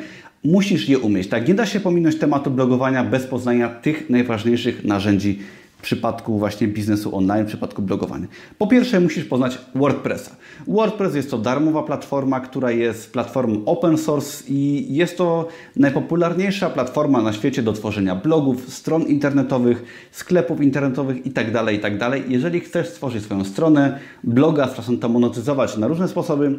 Musisz 0.44 0.88
je 0.88 0.98
umieć. 0.98 1.28
Tak, 1.28 1.48
nie 1.48 1.54
da 1.54 1.66
się 1.66 1.80
pominąć 1.80 2.18
tematu 2.18 2.50
blogowania 2.50 3.04
bez 3.04 3.26
poznania 3.26 3.68
tych 3.68 4.10
najważniejszych 4.10 4.84
narzędzi 4.84 5.38
w 5.78 5.82
przypadku 5.82 6.38
właśnie 6.38 6.68
biznesu 6.68 7.16
online, 7.16 7.44
w 7.44 7.48
przypadku 7.48 7.82
blogowania. 7.82 8.26
Po 8.58 8.66
pierwsze 8.66 9.00
musisz 9.00 9.24
poznać 9.24 9.58
WordPressa. 9.74 10.36
WordPress 10.66 11.14
jest 11.14 11.30
to 11.30 11.38
darmowa 11.38 11.82
platforma, 11.82 12.40
która 12.40 12.70
jest 12.70 13.12
platformą 13.12 13.62
open 13.66 13.98
source 13.98 14.44
i 14.48 14.86
jest 14.94 15.18
to 15.18 15.48
najpopularniejsza 15.76 16.70
platforma 16.70 17.22
na 17.22 17.32
świecie 17.32 17.62
do 17.62 17.72
tworzenia 17.72 18.16
blogów, 18.16 18.72
stron 18.74 19.02
internetowych, 19.02 20.08
sklepów 20.10 20.60
internetowych 20.60 21.26
itd. 21.26 21.52
Tak 21.52 21.72
itd. 21.72 21.98
Tak 21.98 22.30
Jeżeli 22.30 22.60
chcesz 22.60 22.88
stworzyć 22.88 23.22
swoją 23.22 23.44
stronę, 23.44 23.98
bloga, 24.24 24.68
czasem 24.68 24.98
to 24.98 25.08
monetyzować 25.08 25.76
na 25.76 25.86
różne 25.86 26.08
sposoby, 26.08 26.58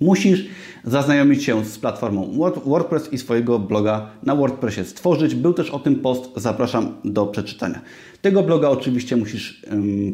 Musisz 0.00 0.44
zaznajomić 0.84 1.44
się 1.44 1.64
z 1.64 1.78
platformą 1.78 2.38
WordPress 2.66 3.12
i 3.12 3.18
swojego 3.18 3.58
bloga 3.58 4.10
na 4.22 4.36
WordPressie 4.36 4.84
stworzyć. 4.84 5.34
Był 5.34 5.52
też 5.52 5.70
o 5.70 5.78
tym 5.78 5.96
post, 5.96 6.30
zapraszam 6.36 6.94
do 7.04 7.26
przeczytania. 7.26 7.80
Tego 8.22 8.42
bloga 8.42 8.68
oczywiście 8.68 9.16
musisz 9.16 9.62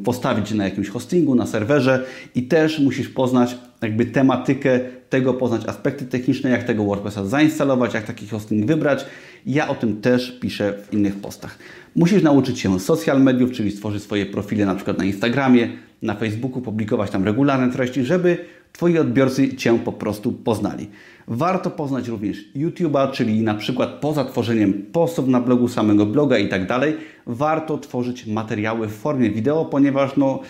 postawić 0.04 0.50
na 0.50 0.64
jakimś 0.64 0.88
hostingu, 0.88 1.34
na 1.34 1.46
serwerze 1.46 2.04
i 2.34 2.42
też 2.42 2.78
musisz 2.78 3.08
poznać 3.08 3.56
jakby 3.82 4.06
tematykę 4.06 4.80
tego, 5.10 5.34
poznać 5.34 5.66
aspekty 5.66 6.04
techniczne, 6.04 6.50
jak 6.50 6.64
tego 6.64 6.84
WordPressa 6.84 7.26
zainstalować, 7.26 7.94
jak 7.94 8.04
taki 8.04 8.26
hosting 8.26 8.66
wybrać. 8.66 9.04
Ja 9.46 9.68
o 9.68 9.74
tym 9.74 10.00
też 10.00 10.38
piszę 10.40 10.74
w 10.88 10.92
innych 10.92 11.14
postach. 11.14 11.58
Musisz 11.96 12.22
nauczyć 12.22 12.58
się 12.58 12.80
social 12.80 13.22
mediów, 13.22 13.52
czyli 13.52 13.70
stworzyć 13.70 14.02
swoje 14.02 14.26
profile 14.26 14.66
na 14.66 14.74
przykład 14.74 14.98
na 14.98 15.04
Instagramie, 15.04 15.68
na 16.02 16.14
Facebooku, 16.14 16.62
publikować 16.62 17.10
tam 17.10 17.24
regularne 17.24 17.72
treści, 17.72 18.04
żeby 18.04 18.38
Twoi 18.72 18.98
odbiorcy 18.98 19.56
Cię 19.56 19.78
po 19.78 19.92
prostu 19.92 20.32
poznali. 20.32 20.88
Warto 21.28 21.70
poznać 21.70 22.08
również 22.08 22.44
YouTube'a, 22.56 23.10
czyli 23.10 23.42
na 23.42 23.54
przykład 23.54 23.90
poza 23.90 24.24
tworzeniem 24.24 24.72
postów 24.92 25.28
na 25.28 25.40
blogu, 25.40 25.68
samego 25.68 26.06
bloga 26.06 26.38
i 26.38 26.48
tak 26.48 26.66
dalej, 26.66 26.96
warto 27.26 27.78
tworzyć 27.78 28.26
materiały 28.26 28.88
w 28.88 28.92
formie 28.92 29.30
wideo, 29.30 29.64
ponieważ 29.64 30.16
no, 30.16 30.40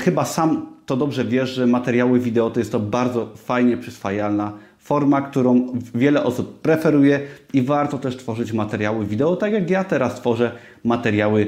chyba 0.00 0.24
sam 0.24 0.66
to 0.86 0.96
dobrze 0.96 1.24
wiesz, 1.24 1.50
że 1.50 1.66
materiały 1.66 2.20
wideo 2.20 2.50
to 2.50 2.60
jest 2.60 2.72
to 2.72 2.80
bardzo 2.80 3.30
fajnie 3.36 3.76
przyswajalna 3.76 4.52
forma, 4.78 5.22
którą 5.22 5.72
wiele 5.94 6.24
osób 6.24 6.60
preferuje 6.60 7.20
i 7.52 7.62
warto 7.62 7.98
też 7.98 8.16
tworzyć 8.16 8.52
materiały 8.52 9.06
wideo, 9.06 9.36
tak 9.36 9.52
jak 9.52 9.70
ja 9.70 9.84
teraz 9.84 10.14
tworzę 10.14 10.52
materiały 10.84 11.46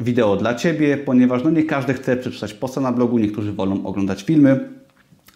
wideo 0.00 0.36
dla 0.36 0.54
Ciebie, 0.54 0.96
ponieważ 0.96 1.44
no 1.44 1.50
nie 1.50 1.62
każdy 1.62 1.94
chce 1.94 2.16
przeczytać 2.16 2.54
posta 2.54 2.80
na 2.80 2.92
blogu, 2.92 3.18
niektórzy 3.18 3.52
wolą 3.52 3.86
oglądać 3.86 4.22
filmy. 4.22 4.68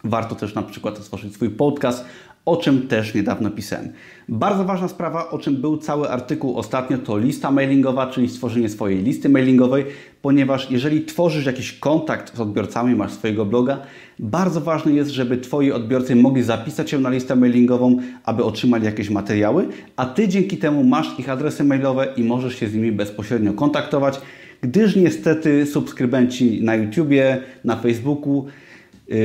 Warto 0.05 0.35
też 0.35 0.55
na 0.55 0.63
przykład 0.63 0.99
stworzyć 0.99 1.35
swój 1.35 1.51
podcast, 1.51 2.05
o 2.45 2.57
czym 2.57 2.89
też 2.89 3.15
niedawno 3.15 3.51
pisałem. 3.51 3.89
Bardzo 4.29 4.65
ważna 4.65 4.89
sprawa, 4.89 5.31
o 5.31 5.39
czym 5.39 5.57
był 5.57 5.79
cały 5.79 6.09
artykuł 6.09 6.59
ostatnio, 6.59 6.99
to 6.99 7.19
lista 7.19 7.51
mailingowa, 7.51 8.07
czyli 8.07 8.29
stworzenie 8.29 8.69
swojej 8.69 9.03
listy 9.03 9.29
mailingowej, 9.29 9.85
ponieważ 10.23 10.71
jeżeli 10.71 11.05
tworzysz 11.05 11.47
jakiś 11.47 11.73
kontakt 11.73 12.37
z 12.37 12.41
odbiorcami, 12.41 12.95
masz 12.95 13.13
swojego 13.13 13.45
bloga, 13.45 13.81
bardzo 14.19 14.61
ważne 14.61 14.93
jest, 14.93 15.11
żeby 15.11 15.39
Twoi 15.39 15.73
odbiorcy 15.73 16.17
mogli 16.17 16.43
zapisać 16.43 16.91
się 16.91 16.99
na 16.99 17.11
listę 17.11 17.37
mailingową, 17.37 17.97
aby 18.25 18.45
otrzymali 18.45 18.85
jakieś 18.85 19.11
materiały, 19.11 19.69
a 19.97 20.07
Ty 20.07 20.29
dzięki 20.29 20.57
temu 20.57 20.85
masz 20.85 21.19
ich 21.19 21.29
adresy 21.29 21.65
mailowe 21.65 22.09
i 22.17 22.25
możesz 22.25 22.55
się 22.55 22.69
z 22.69 22.75
nimi 22.75 22.93
bezpośrednio 22.93 23.53
kontaktować, 23.53 24.21
gdyż 24.63 24.97
niestety 24.97 25.67
subskrybenci 25.67 26.65
na 26.65 26.75
YouTubie, 26.75 27.43
na 27.65 27.77
Facebooku, 27.77 28.47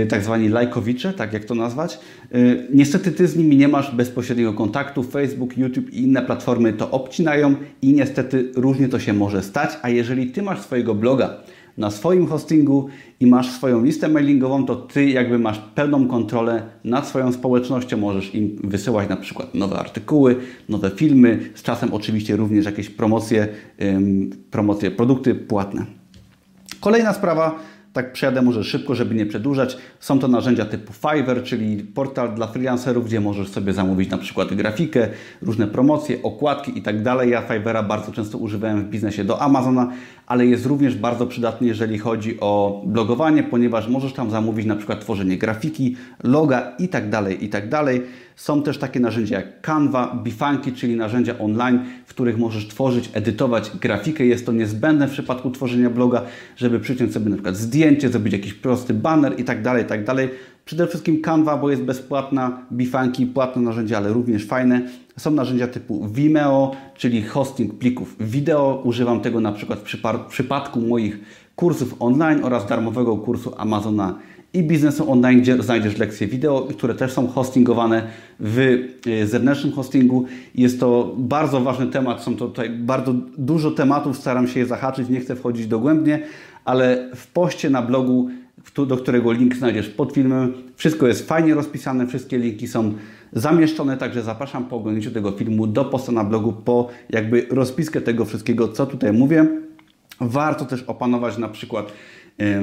tak 0.09 0.23
zwani 0.23 0.49
lajkowicze, 0.49 1.13
tak 1.13 1.33
jak 1.33 1.45
to 1.45 1.55
nazwać. 1.55 1.99
Y, 2.35 2.67
niestety 2.73 3.11
Ty 3.11 3.27
z 3.27 3.35
nimi 3.35 3.57
nie 3.57 3.67
masz 3.67 3.95
bezpośredniego 3.95 4.53
kontaktu. 4.53 5.03
Facebook, 5.03 5.57
YouTube 5.57 5.93
i 5.93 6.03
inne 6.03 6.21
platformy 6.21 6.73
to 6.73 6.91
obcinają 6.91 7.55
i 7.81 7.93
niestety 7.93 8.51
różnie 8.55 8.87
to 8.87 8.99
się 8.99 9.13
może 9.13 9.43
stać. 9.43 9.69
A 9.81 9.89
jeżeli 9.89 10.27
Ty 10.27 10.41
masz 10.41 10.61
swojego 10.61 10.95
bloga 10.95 11.37
na 11.77 11.91
swoim 11.91 12.27
hostingu 12.27 12.87
i 13.19 13.27
masz 13.27 13.51
swoją 13.51 13.83
listę 13.83 14.07
mailingową, 14.07 14.65
to 14.65 14.75
Ty 14.75 15.09
jakby 15.09 15.39
masz 15.39 15.59
pełną 15.75 16.07
kontrolę 16.07 16.63
nad 16.83 17.07
swoją 17.07 17.31
społecznością. 17.31 17.97
Możesz 17.97 18.35
im 18.35 18.59
wysyłać 18.63 19.09
na 19.09 19.17
przykład 19.17 19.55
nowe 19.55 19.79
artykuły, 19.79 20.35
nowe 20.69 20.89
filmy, 20.89 21.39
z 21.55 21.63
czasem 21.63 21.93
oczywiście 21.93 22.35
również 22.35 22.65
jakieś 22.65 22.89
promocje, 22.89 23.47
promocje 24.51 24.91
produkty 24.91 25.35
płatne. 25.35 25.85
Kolejna 26.79 27.13
sprawa 27.13 27.59
tak 27.95 28.13
przejadę 28.13 28.41
może 28.41 28.63
szybko, 28.63 28.95
żeby 28.95 29.15
nie 29.15 29.25
przedłużać. 29.25 29.77
Są 29.99 30.19
to 30.19 30.27
narzędzia 30.27 30.65
typu 30.65 30.93
Fiverr, 30.93 31.43
czyli 31.43 31.83
portal 31.83 32.35
dla 32.35 32.47
freelancerów, 32.47 33.05
gdzie 33.05 33.21
możesz 33.21 33.47
sobie 33.47 33.73
zamówić 33.73 34.09
na 34.09 34.17
przykład 34.17 34.53
grafikę, 34.53 35.07
różne 35.41 35.67
promocje, 35.67 36.23
okładki 36.23 36.77
i 36.77 36.81
tak. 36.81 36.95
Ja 37.25 37.41
Fiverra 37.41 37.83
bardzo 37.83 38.11
często 38.11 38.37
używałem 38.37 38.81
w 38.81 38.89
biznesie 38.89 39.23
do 39.23 39.41
Amazona, 39.41 39.91
ale 40.27 40.45
jest 40.45 40.65
również 40.65 40.95
bardzo 40.95 41.27
przydatny, 41.27 41.67
jeżeli 41.67 41.99
chodzi 41.99 42.39
o 42.39 42.83
blogowanie, 42.85 43.43
ponieważ 43.43 43.87
możesz 43.87 44.13
tam 44.13 44.31
zamówić 44.31 44.65
na 44.65 44.75
przykład 44.75 45.01
tworzenie 45.01 45.37
grafiki, 45.37 45.95
loga 46.23 46.75
i 46.79 46.87
tak 46.87 47.09
dalej, 47.09 47.45
i 47.45 47.49
tak. 47.49 47.65
Są 48.35 48.63
też 48.63 48.77
takie 48.77 48.99
narzędzia 48.99 49.35
jak 49.35 49.61
Canva, 49.61 50.21
Bifanki, 50.23 50.73
czyli 50.73 50.95
narzędzia 50.95 51.37
online, 51.39 51.79
w 52.05 52.09
których 52.09 52.37
możesz 52.37 52.67
tworzyć, 52.67 53.09
edytować 53.13 53.71
grafikę. 53.81 54.25
Jest 54.25 54.45
to 54.45 54.51
niezbędne 54.51 55.07
w 55.07 55.11
przypadku 55.11 55.51
tworzenia 55.51 55.89
bloga, 55.89 56.21
żeby 56.57 56.79
przyciąć 56.79 57.13
sobie 57.13 57.29
na 57.29 57.35
przykład 57.35 57.57
zdjęcie, 57.57 58.09
zrobić 58.09 58.33
jakiś 58.33 58.53
prosty 58.53 58.93
banner 58.93 59.39
i 59.39 59.43
tak 59.43 59.61
Przede 60.65 60.87
wszystkim 60.87 61.21
Canva, 61.21 61.57
bo 61.57 61.69
jest 61.69 61.81
bezpłatna, 61.81 62.65
Bifanki, 62.71 63.25
płatne 63.25 63.61
narzędzia, 63.61 63.97
ale 63.97 64.13
również 64.13 64.45
fajne. 64.45 64.81
Są 65.17 65.31
narzędzia 65.31 65.67
typu 65.67 66.07
Vimeo, 66.07 66.75
czyli 66.95 67.23
hosting 67.23 67.77
plików 67.77 68.15
wideo. 68.19 68.81
Używam 68.83 69.21
tego 69.21 69.39
na 69.39 69.51
przykład 69.51 69.79
w 69.79 70.27
przypadku 70.29 70.81
moich 70.81 71.19
kursów 71.55 71.95
online 71.99 72.43
oraz 72.43 72.67
darmowego 72.67 73.17
kursu 73.17 73.53
Amazona 73.57 74.19
i 74.53 74.63
biznesu 74.63 75.11
online, 75.11 75.41
gdzie 75.41 75.63
znajdziesz 75.63 75.97
lekcje 75.97 76.27
wideo, 76.27 76.61
które 76.61 76.95
też 76.95 77.11
są 77.11 77.27
hostingowane 77.27 78.07
w 78.39 78.59
e, 79.07 79.27
zewnętrznym 79.27 79.73
hostingu. 79.73 80.25
Jest 80.55 80.79
to 80.79 81.15
bardzo 81.17 81.61
ważny 81.61 81.87
temat, 81.87 82.23
są 82.23 82.35
to 82.35 82.47
tutaj 82.47 82.69
bardzo 82.69 83.13
dużo 83.37 83.71
tematów, 83.71 84.17
staram 84.17 84.47
się 84.47 84.59
je 84.59 84.65
zahaczyć, 84.65 85.09
nie 85.09 85.19
chcę 85.19 85.35
wchodzić 85.35 85.67
dogłębnie, 85.67 86.19
ale 86.65 87.09
w 87.15 87.27
poście 87.27 87.69
na 87.69 87.81
blogu, 87.81 88.29
do 88.87 88.97
którego 88.97 89.31
link 89.31 89.55
znajdziesz 89.55 89.89
pod 89.89 90.13
filmem, 90.13 90.53
wszystko 90.75 91.07
jest 91.07 91.27
fajnie 91.27 91.53
rozpisane, 91.53 92.07
wszystkie 92.07 92.37
linki 92.37 92.67
są 92.67 92.93
zamieszczone, 93.33 93.97
także 93.97 94.23
zapraszam 94.23 94.65
po 94.65 94.75
oglądnięciu 94.75 95.11
tego 95.11 95.31
filmu 95.31 95.67
do 95.67 95.85
posta 95.85 96.11
na 96.11 96.23
blogu 96.23 96.53
po 96.53 96.89
jakby 97.09 97.47
rozpiskę 97.49 98.01
tego 98.01 98.25
wszystkiego, 98.25 98.67
co 98.67 98.85
tutaj 98.85 99.13
mówię. 99.13 99.47
Warto 100.19 100.65
też 100.65 100.83
opanować 100.83 101.37
na 101.37 101.49
przykład 101.49 101.91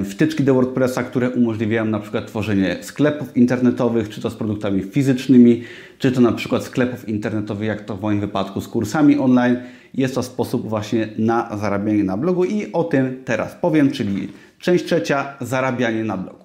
wtyczki 0.05 0.45
do 0.45 0.55
WordPressa, 0.55 1.03
które 1.03 1.31
umożliwiają 1.31 1.85
na 1.85 2.01
przykład 2.01 2.27
tworzenie 2.27 2.77
sklepów 2.81 3.37
internetowych, 3.37 4.09
czy 4.09 4.21
to 4.21 4.31
z 4.31 4.35
produktami 4.35 4.83
fizycznymi, 4.83 5.63
czy 5.99 6.13
to 6.13 6.21
na 6.21 6.33
przykład 6.33 6.65
sklepów 6.65 7.09
internetowych, 7.09 7.69
jak 7.69 7.85
to 7.85 7.97
w 7.97 8.03
moim 8.03 8.21
wypadku 8.21 8.61
z 8.61 8.69
kursami 8.69 9.19
online. 9.19 9.57
Jest 9.95 10.15
to 10.15 10.23
sposób 10.23 10.69
właśnie 10.69 11.09
na 11.19 11.57
zarabianie 11.57 12.05
na 12.05 12.17
blogu 12.17 12.45
i 12.45 12.73
o 12.73 12.85
tym 12.85 13.23
teraz 13.25 13.55
powiem, 13.55 13.91
czyli 13.91 14.29
część 14.59 14.85
trzecia, 14.85 15.35
zarabianie 15.41 16.05
na 16.05 16.17
blogu. 16.17 16.43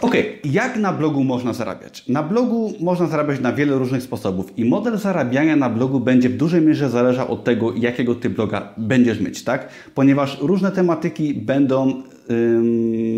Ok, 0.00 0.14
jak 0.44 0.76
na 0.76 0.92
blogu 0.92 1.24
można 1.24 1.52
zarabiać? 1.52 2.08
Na 2.08 2.22
blogu 2.22 2.72
można 2.80 3.06
zarabiać 3.06 3.40
na 3.40 3.52
wiele 3.52 3.78
różnych 3.78 4.02
sposobów 4.02 4.58
i 4.58 4.64
model 4.64 4.98
zarabiania 4.98 5.56
na 5.56 5.70
blogu 5.70 6.00
będzie 6.00 6.28
w 6.28 6.36
dużej 6.36 6.62
mierze 6.62 6.90
zależał 6.90 7.32
od 7.32 7.44
tego, 7.44 7.74
jakiego 7.74 8.14
ty 8.14 8.30
bloga 8.30 8.68
będziesz 8.76 9.20
mieć, 9.20 9.44
tak? 9.44 9.68
Ponieważ 9.94 10.38
różne 10.40 10.72
tematyki 10.72 11.34
będą 11.34 12.02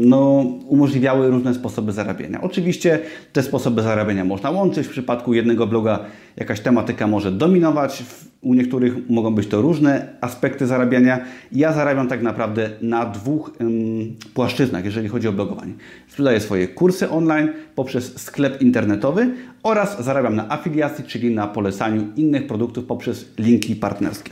no, 0.01 0.45
umożliwiały 0.69 1.31
różne 1.31 1.55
sposoby 1.55 1.93
zarabiania. 1.93 2.41
Oczywiście 2.41 2.99
te 3.33 3.43
sposoby 3.43 3.83
zarabiania 3.83 4.25
można 4.25 4.51
łączyć. 4.51 4.87
W 4.87 4.91
przypadku 4.91 5.35
jednego 5.35 5.67
bloga 5.67 5.99
jakaś 6.37 6.61
tematyka 6.61 7.07
może 7.07 7.33
dominować, 7.33 8.05
u 8.43 8.55
niektórych 8.55 9.11
mogą 9.11 9.35
być 9.35 9.47
to 9.47 9.63
różne 9.63 10.17
aspekty 10.21 10.67
zarabiania. 10.67 11.25
Ja 11.53 11.73
zarabiam 11.73 12.09
tak 12.09 12.23
naprawdę 12.23 12.71
na 12.83 13.07
dwóch 13.07 13.53
ym, 13.61 14.17
płaszczyznach, 14.35 14.85
jeżeli 14.85 15.09
chodzi 15.09 15.29
o 15.29 15.33
blogowanie. 15.33 15.73
Sprzedaję 16.09 16.41
swoje 16.41 16.69
kursy 16.69 17.11
online 17.11 17.49
poprzez 17.75 18.21
sklep 18.21 18.63
internetowy 18.63 19.31
oraz 19.63 20.05
zarabiam 20.05 20.37
na 20.37 20.51
afiliacji, 20.51 21.05
czyli 21.05 21.35
na 21.35 21.47
polecaniu 21.47 22.07
innych 22.17 22.47
produktów 22.47 22.85
poprzez 22.85 23.29
linki 23.39 23.77
partnerskie. 23.77 24.31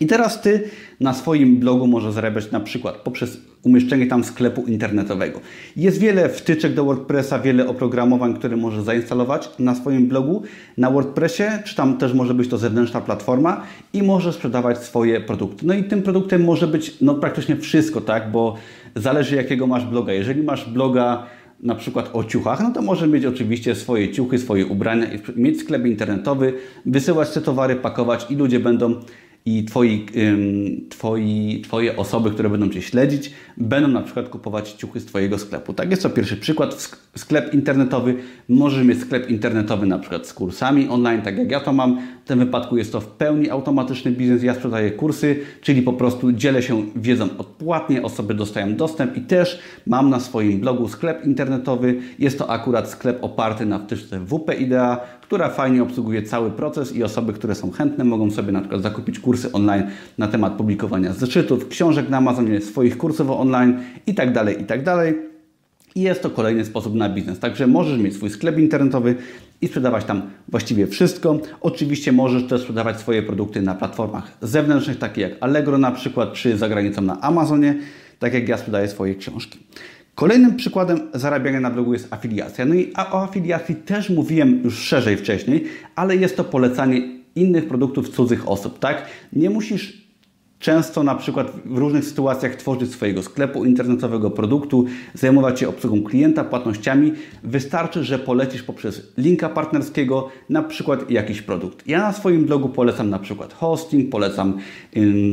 I 0.00 0.06
teraz 0.06 0.42
Ty 0.42 0.62
na 1.00 1.14
swoim 1.14 1.56
blogu 1.56 1.86
możesz 1.86 2.12
zarabiać 2.12 2.50
na 2.50 2.60
przykład 2.60 2.96
poprzez 2.96 3.40
umieszczenie 3.62 4.06
tam 4.06 4.24
sklepu 4.24 4.62
internetowego. 4.62 5.40
Jest 5.76 5.98
wiele 5.98 6.28
wtyczek 6.28 6.74
do 6.74 6.84
WordPressa, 6.84 7.38
wiele 7.38 7.68
oprogramowań, 7.68 8.34
które 8.34 8.56
możesz 8.56 8.82
zainstalować 8.82 9.50
na 9.58 9.74
swoim 9.74 10.08
blogu, 10.08 10.42
na 10.76 10.90
WordPressie, 10.90 11.42
czy 11.64 11.76
tam 11.76 11.98
też 11.98 12.14
może 12.14 12.34
być 12.34 12.48
to 12.48 12.58
zewnętrzna 12.58 13.00
platforma 13.00 13.62
i 13.92 14.02
możesz 14.02 14.34
sprzedawać 14.34 14.78
swoje 14.78 15.20
produkty. 15.20 15.66
No 15.66 15.74
i 15.74 15.84
tym 15.84 16.02
produktem 16.02 16.44
może 16.44 16.66
być 16.66 17.00
no, 17.00 17.14
praktycznie 17.14 17.56
wszystko, 17.56 18.00
tak, 18.00 18.30
bo 18.30 18.56
zależy 18.96 19.36
jakiego 19.36 19.66
masz 19.66 19.84
bloga. 19.84 20.12
Jeżeli 20.12 20.42
masz 20.42 20.70
bloga 20.70 21.26
na 21.62 21.74
przykład 21.74 22.10
o 22.12 22.24
ciuchach, 22.24 22.60
no 22.60 22.70
to 22.70 22.82
może 22.82 23.08
mieć 23.08 23.24
oczywiście 23.24 23.74
swoje 23.74 24.12
ciuchy, 24.12 24.38
swoje 24.38 24.66
ubrania, 24.66 25.06
mieć 25.36 25.60
sklep 25.60 25.86
internetowy, 25.86 26.52
wysyłać 26.86 27.30
te 27.30 27.40
towary, 27.40 27.76
pakować 27.76 28.26
i 28.30 28.36
ludzie 28.36 28.60
będą 28.60 28.94
i 29.44 29.64
twoi, 29.64 30.06
twoi, 30.88 31.60
Twoje 31.64 31.96
osoby, 31.96 32.30
które 32.30 32.50
będą 32.50 32.68
Cię 32.68 32.82
śledzić, 32.82 33.30
będą 33.56 33.88
na 33.88 34.02
przykład 34.02 34.28
kupować 34.28 34.72
ciuchy 34.72 35.00
z 35.00 35.04
Twojego 35.04 35.38
sklepu. 35.38 35.72
Tak 35.74 35.90
jest 35.90 36.02
to 36.02 36.10
pierwszy 36.10 36.36
przykład. 36.36 36.98
Sklep 37.16 37.54
internetowy. 37.54 38.14
Możesz 38.48 38.86
mieć 38.86 39.00
sklep 39.00 39.30
internetowy 39.30 39.86
na 39.86 39.98
przykład 39.98 40.26
z 40.26 40.34
kursami 40.34 40.88
online, 40.88 41.22
tak 41.22 41.38
jak 41.38 41.50
ja 41.50 41.60
to 41.60 41.72
mam. 41.72 42.00
W 42.24 42.28
tym 42.28 42.38
wypadku 42.38 42.76
jest 42.76 42.92
to 42.92 43.00
w 43.00 43.06
pełni 43.06 43.50
automatyczny 43.50 44.10
biznes. 44.10 44.42
Ja 44.42 44.54
sprzedaję 44.54 44.90
kursy, 44.90 45.36
czyli 45.60 45.82
po 45.82 45.92
prostu 45.92 46.32
dzielę 46.32 46.62
się 46.62 46.86
wiedzą 46.96 47.28
odpłatnie, 47.38 48.02
osoby 48.02 48.34
dostają 48.34 48.76
dostęp 48.76 49.16
i 49.16 49.20
też 49.20 49.58
mam 49.86 50.10
na 50.10 50.20
swoim 50.20 50.60
blogu 50.60 50.88
sklep 50.88 51.24
internetowy. 51.24 52.00
Jest 52.18 52.38
to 52.38 52.50
akurat 52.50 52.90
sklep 52.90 53.24
oparty 53.24 53.66
na 53.66 53.78
wtyczce 53.78 54.20
WP 54.20 54.54
Idea, 54.60 55.00
która 55.30 55.48
fajnie 55.48 55.82
obsługuje 55.82 56.22
cały 56.22 56.50
proces 56.50 56.96
i 56.96 57.02
osoby, 57.02 57.32
które 57.32 57.54
są 57.54 57.70
chętne, 57.70 58.04
mogą 58.04 58.30
sobie 58.30 58.52
na 58.52 58.60
przykład 58.60 58.82
zakupić 58.82 59.18
kursy 59.18 59.52
online 59.52 59.82
na 60.18 60.28
temat 60.28 60.52
publikowania 60.52 61.12
zeszytów, 61.12 61.68
książek 61.68 62.08
na 62.08 62.16
Amazonie, 62.16 62.60
swoich 62.60 62.98
kursów 62.98 63.30
online 63.30 63.78
itd. 64.06 64.32
Tak 64.32 64.58
itd. 64.60 64.84
Tak 64.84 65.14
I 65.94 66.00
jest 66.00 66.22
to 66.22 66.30
kolejny 66.30 66.64
sposób 66.64 66.94
na 66.94 67.08
biznes. 67.08 67.38
Także 67.38 67.66
możesz 67.66 67.98
mieć 67.98 68.14
swój 68.14 68.30
sklep 68.30 68.58
internetowy 68.58 69.14
i 69.60 69.68
sprzedawać 69.68 70.04
tam 70.04 70.22
właściwie 70.48 70.86
wszystko. 70.86 71.38
Oczywiście 71.60 72.12
możesz 72.12 72.46
też 72.46 72.60
sprzedawać 72.60 73.00
swoje 73.00 73.22
produkty 73.22 73.62
na 73.62 73.74
platformach 73.74 74.32
zewnętrznych, 74.42 74.98
takie 74.98 75.20
jak 75.20 75.32
Allegro 75.40 75.78
na 75.78 75.90
przykład, 75.90 76.32
czy 76.32 76.58
za 76.58 76.68
granicą 76.68 77.02
na 77.02 77.20
Amazonie, 77.20 77.76
tak 78.18 78.34
jak 78.34 78.48
ja 78.48 78.58
sprzedaję 78.58 78.88
swoje 78.88 79.14
książki. 79.14 79.58
Kolejnym 80.20 80.56
przykładem 80.56 81.00
zarabiania 81.14 81.60
na 81.60 81.70
blogu 81.70 81.92
jest 81.92 82.12
afiliacja. 82.12 82.66
No 82.66 82.74
i 82.74 82.92
o 82.94 83.22
afiliacji 83.22 83.74
też 83.74 84.10
mówiłem 84.10 84.60
już 84.64 84.78
szerzej 84.78 85.16
wcześniej, 85.16 85.64
ale 85.96 86.16
jest 86.16 86.36
to 86.36 86.44
polecanie 86.44 87.02
innych 87.34 87.68
produktów 87.68 88.08
cudzych 88.08 88.48
osób, 88.48 88.78
tak? 88.78 89.06
Nie 89.32 89.50
musisz 89.50 90.06
często 90.58 91.02
na 91.02 91.14
przykład 91.14 91.52
w 91.64 91.78
różnych 91.78 92.04
sytuacjach 92.04 92.54
tworzyć 92.54 92.92
swojego 92.92 93.22
sklepu 93.22 93.64
internetowego 93.64 94.30
produktu, 94.30 94.84
zajmować 95.14 95.60
się 95.60 95.68
obsługą 95.68 96.02
klienta, 96.02 96.44
płatnościami. 96.44 97.12
Wystarczy, 97.42 98.04
że 98.04 98.18
polecisz 98.18 98.62
poprzez 98.62 99.12
linka 99.18 99.48
partnerskiego 99.48 100.28
na 100.48 100.62
przykład 100.62 101.10
jakiś 101.10 101.42
produkt. 101.42 101.88
Ja 101.88 101.98
na 101.98 102.12
swoim 102.12 102.44
blogu 102.44 102.68
polecam 102.68 103.10
na 103.10 103.18
przykład 103.18 103.52
hosting, 103.52 104.10
polecam, 104.10 104.58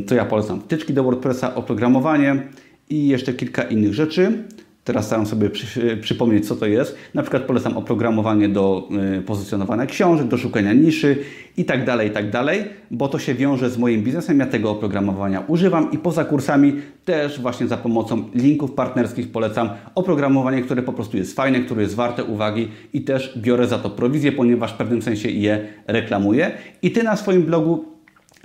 to 0.08 0.16
ja 0.16 0.26
polecam 0.26 0.62
wtyczki 0.62 0.94
do 0.94 1.04
WordPressa, 1.04 1.56
oprogramowanie 1.56 2.48
i 2.90 3.08
jeszcze 3.08 3.34
kilka 3.34 3.64
innych 3.64 3.94
rzeczy. 3.94 4.44
Teraz 4.88 5.06
staram 5.06 5.26
sobie 5.26 5.50
przy, 5.50 5.98
przypomnieć, 5.98 6.48
co 6.48 6.56
to 6.56 6.66
jest. 6.66 6.98
Na 7.14 7.22
przykład 7.22 7.44
polecam 7.44 7.78
oprogramowanie 7.78 8.50
do 8.50 8.90
y, 9.18 9.22
pozycjonowania 9.22 9.86
książek, 9.86 10.28
do 10.28 10.38
szukania 10.38 10.74
niszy 10.74 11.18
i 11.58 11.66
tak 11.66 11.86
dalej, 11.86 12.08
i 12.08 12.12
tak 12.12 12.30
dalej, 12.30 12.64
bo 12.92 13.08
to 13.08 13.20
się 13.20 13.34
wiąże 13.34 13.70
z 13.70 13.78
moim 13.78 14.04
biznesem. 14.04 14.40
Ja 14.40 14.46
tego 14.46 14.72
oprogramowania 14.72 15.44
używam 15.48 15.92
i 15.92 15.98
poza 15.98 16.26
kursami 16.26 16.74
też 17.06 17.42
właśnie 17.42 17.68
za 17.68 17.78
pomocą 17.78 18.24
linków 18.36 18.72
partnerskich 18.72 19.32
polecam 19.32 19.70
oprogramowanie, 19.96 20.62
które 20.62 20.84
po 20.84 20.94
prostu 20.94 21.18
jest 21.18 21.36
fajne, 21.36 21.60
które 21.60 21.82
jest 21.82 21.96
warte 21.96 22.24
uwagi 22.24 22.68
i 22.94 23.02
też 23.02 23.40
biorę 23.40 23.68
za 23.68 23.78
to 23.80 23.90
prowizję, 23.90 24.32
ponieważ 24.32 24.74
w 24.74 24.78
pewnym 24.78 25.02
sensie 25.02 25.30
je 25.30 25.68
reklamuję. 25.88 26.52
I 26.82 26.92
Ty 26.92 27.04
na 27.04 27.16
swoim 27.16 27.44
blogu 27.44 27.97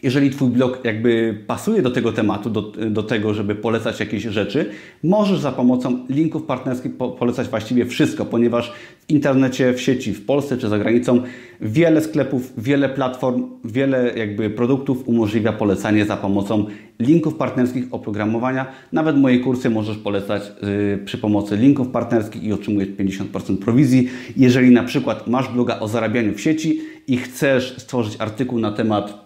jeżeli 0.03 0.31
Twój 0.31 0.51
blog 0.51 0.81
jakby 0.85 1.39
pasuje 1.47 1.83
do 1.83 1.91
tego 1.91 2.13
tematu, 2.13 2.51
do, 2.51 2.63
do 2.91 3.03
tego, 3.03 3.35
żeby 3.35 3.55
polecać 3.55 4.01
jakieś 4.01 4.23
rzeczy, 4.23 4.71
możesz 5.05 5.39
za 5.39 5.53
pomocą 5.53 6.07
linków 6.09 6.43
partnerskich 6.43 6.97
po, 6.97 7.11
polecać 7.11 7.49
właściwie 7.49 7.87
wszystko, 7.87 8.25
ponieważ 8.25 8.73
w 9.01 9.11
internecie, 9.11 9.73
w 9.73 9.81
sieci, 9.81 10.13
w 10.15 10.27
Polsce 10.27 10.57
czy 10.57 10.69
za 10.69 10.79
granicą 10.79 11.23
wiele 11.61 12.01
sklepów, 12.01 12.53
wiele 12.59 12.89
platform, 12.89 13.45
wiele 13.65 14.13
jakby 14.17 14.51
produktów 14.51 15.09
umożliwia 15.09 15.53
polecanie 15.53 16.05
za 16.05 16.17
pomocą 16.17 16.67
linków 17.01 17.35
partnerskich 17.35 17.85
oprogramowania. 17.91 18.67
Nawet 18.93 19.17
moje 19.17 19.39
kursy 19.39 19.71
możesz 19.71 19.99
polecać 19.99 20.43
yy, 20.63 20.99
przy 21.05 21.19
pomocy 21.19 21.57
linków 21.57 21.89
partnerskich 21.89 22.45
i 22.45 22.53
otrzymujesz 22.53 22.89
50% 22.89 23.57
prowizji. 23.57 24.09
Jeżeli 24.37 24.71
na 24.71 24.83
przykład 24.83 25.27
masz 25.27 25.49
bloga 25.49 25.81
o 25.81 25.89
zarabianiu 25.89 26.35
w 26.35 26.41
sieci 26.41 26.81
i 27.07 27.17
chcesz 27.17 27.75
stworzyć 27.79 28.17
artykuł 28.19 28.59
na 28.59 28.73
temat 28.73 29.22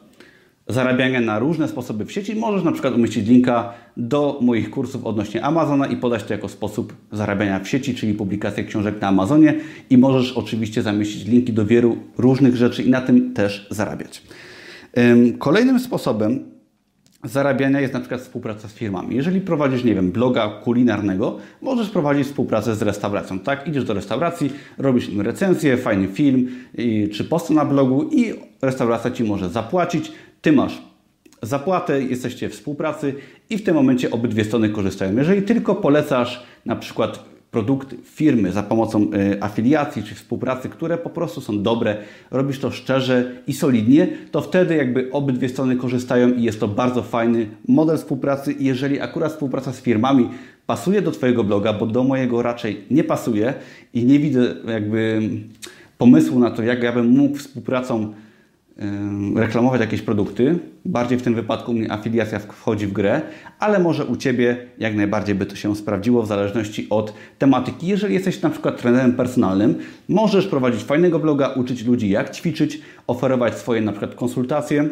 zarabiania 0.68 1.20
na 1.20 1.38
różne 1.38 1.68
sposoby 1.68 2.04
w 2.04 2.12
sieci, 2.12 2.36
możesz 2.36 2.64
na 2.64 2.72
przykład 2.72 2.94
umieścić 2.94 3.28
linka 3.28 3.72
do 3.96 4.38
moich 4.42 4.70
kursów 4.70 5.04
odnośnie 5.04 5.44
Amazona 5.44 5.86
i 5.86 5.96
podać 5.96 6.24
to 6.24 6.32
jako 6.32 6.48
sposób 6.48 6.92
zarabiania 7.12 7.60
w 7.60 7.68
sieci, 7.68 7.94
czyli 7.94 8.14
publikację 8.14 8.64
książek 8.64 9.00
na 9.00 9.08
Amazonie 9.08 9.54
i 9.90 9.98
możesz 9.98 10.32
oczywiście 10.32 10.82
zamieścić 10.82 11.26
linki 11.26 11.52
do 11.52 11.66
wielu 11.66 11.96
różnych 12.18 12.56
rzeczy 12.56 12.82
i 12.82 12.90
na 12.90 13.00
tym 13.00 13.34
też 13.34 13.66
zarabiać. 13.70 14.22
Kolejnym 15.38 15.80
sposobem 15.80 16.56
zarabiania 17.24 17.80
jest 17.80 17.94
na 17.94 18.00
przykład 18.00 18.20
współpraca 18.20 18.68
z 18.68 18.74
firmami. 18.74 19.16
Jeżeli 19.16 19.40
prowadzisz, 19.40 19.84
nie 19.84 19.94
wiem, 19.94 20.12
bloga 20.12 20.48
kulinarnego, 20.48 21.38
możesz 21.62 21.90
prowadzić 21.90 22.26
współpracę 22.26 22.74
z 22.74 22.82
restauracją, 22.82 23.38
tak? 23.38 23.68
Idziesz 23.68 23.84
do 23.84 23.94
restauracji, 23.94 24.52
robisz 24.78 25.08
im 25.08 25.20
recenzję, 25.20 25.76
fajny 25.76 26.08
film 26.08 26.48
czy 27.12 27.24
post 27.24 27.50
na 27.50 27.64
blogu 27.64 28.08
i 28.12 28.34
restauracja 28.62 29.10
Ci 29.10 29.24
może 29.24 29.48
zapłacić, 29.48 30.12
ty 30.42 30.52
masz 30.52 30.82
zapłatę, 31.42 32.02
jesteście 32.02 32.48
w 32.48 32.52
współpracy 32.52 33.14
i 33.50 33.58
w 33.58 33.62
tym 33.62 33.74
momencie 33.74 34.10
obydwie 34.10 34.44
strony 34.44 34.68
korzystają. 34.68 35.16
Jeżeli 35.16 35.42
tylko 35.42 35.74
polecasz 35.74 36.42
na 36.66 36.76
przykład 36.76 37.24
produkty 37.50 37.96
firmy 38.04 38.52
za 38.52 38.62
pomocą 38.62 39.02
y, 39.02 39.42
afiliacji 39.42 40.02
czy 40.02 40.14
współpracy, 40.14 40.68
które 40.68 40.98
po 40.98 41.10
prostu 41.10 41.40
są 41.40 41.62
dobre, 41.62 41.96
robisz 42.30 42.58
to 42.58 42.70
szczerze 42.70 43.32
i 43.46 43.52
solidnie, 43.52 44.08
to 44.30 44.40
wtedy 44.40 44.76
jakby 44.76 45.10
obydwie 45.12 45.48
strony 45.48 45.76
korzystają 45.76 46.32
i 46.32 46.42
jest 46.42 46.60
to 46.60 46.68
bardzo 46.68 47.02
fajny 47.02 47.46
model 47.68 47.96
współpracy. 47.96 48.54
Jeżeli 48.58 49.00
akurat 49.00 49.32
współpraca 49.32 49.72
z 49.72 49.80
firmami 49.80 50.28
pasuje 50.66 51.02
do 51.02 51.10
Twojego 51.10 51.44
bloga, 51.44 51.72
bo 51.72 51.86
do 51.86 52.04
mojego 52.04 52.42
raczej 52.42 52.84
nie 52.90 53.04
pasuje 53.04 53.54
i 53.94 54.04
nie 54.04 54.18
widzę 54.18 54.54
jakby 54.68 55.20
pomysłu 55.98 56.38
na 56.38 56.50
to, 56.50 56.62
jak 56.62 56.82
ja 56.82 56.92
bym 56.92 57.06
mógł 57.06 57.36
współpracą 57.36 58.14
reklamować 59.36 59.80
jakieś 59.80 60.02
produkty. 60.02 60.58
Bardziej 60.84 61.18
w 61.18 61.22
tym 61.22 61.34
wypadku 61.34 61.72
mnie 61.72 61.92
afiliacja 61.92 62.38
wchodzi 62.38 62.86
w 62.86 62.92
grę, 62.92 63.22
ale 63.58 63.78
może 63.78 64.04
u 64.04 64.16
Ciebie 64.16 64.56
jak 64.78 64.96
najbardziej 64.96 65.34
by 65.34 65.46
to 65.46 65.56
się 65.56 65.76
sprawdziło 65.76 66.22
w 66.22 66.26
zależności 66.26 66.86
od 66.90 67.14
tematyki. 67.38 67.86
Jeżeli 67.86 68.14
jesteś 68.14 68.42
na 68.42 68.50
przykład 68.50 68.80
trenerem 68.80 69.12
personalnym, 69.12 69.74
możesz 70.08 70.46
prowadzić 70.46 70.82
fajnego 70.82 71.18
bloga, 71.18 71.48
uczyć 71.48 71.84
ludzi 71.84 72.08
jak 72.08 72.30
ćwiczyć, 72.30 72.80
oferować 73.06 73.54
swoje 73.54 73.80
na 73.80 73.92
przykład 73.92 74.14
konsultacje 74.14 74.88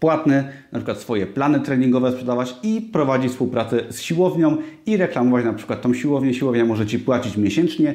płatne, 0.00 0.52
na 0.72 0.78
przykład 0.78 0.98
swoje 0.98 1.26
plany 1.26 1.60
treningowe 1.60 2.12
sprzedawać 2.12 2.54
i 2.62 2.80
prowadzić 2.80 3.30
współpracę 3.32 3.80
z 3.90 4.00
siłownią 4.00 4.56
i 4.86 4.96
reklamować 4.96 5.44
na 5.44 5.52
przykład 5.52 5.82
tą 5.82 5.94
siłownię. 5.94 6.34
Siłownia 6.34 6.64
może 6.64 6.86
Ci 6.86 6.98
płacić 6.98 7.36
miesięcznie 7.36 7.94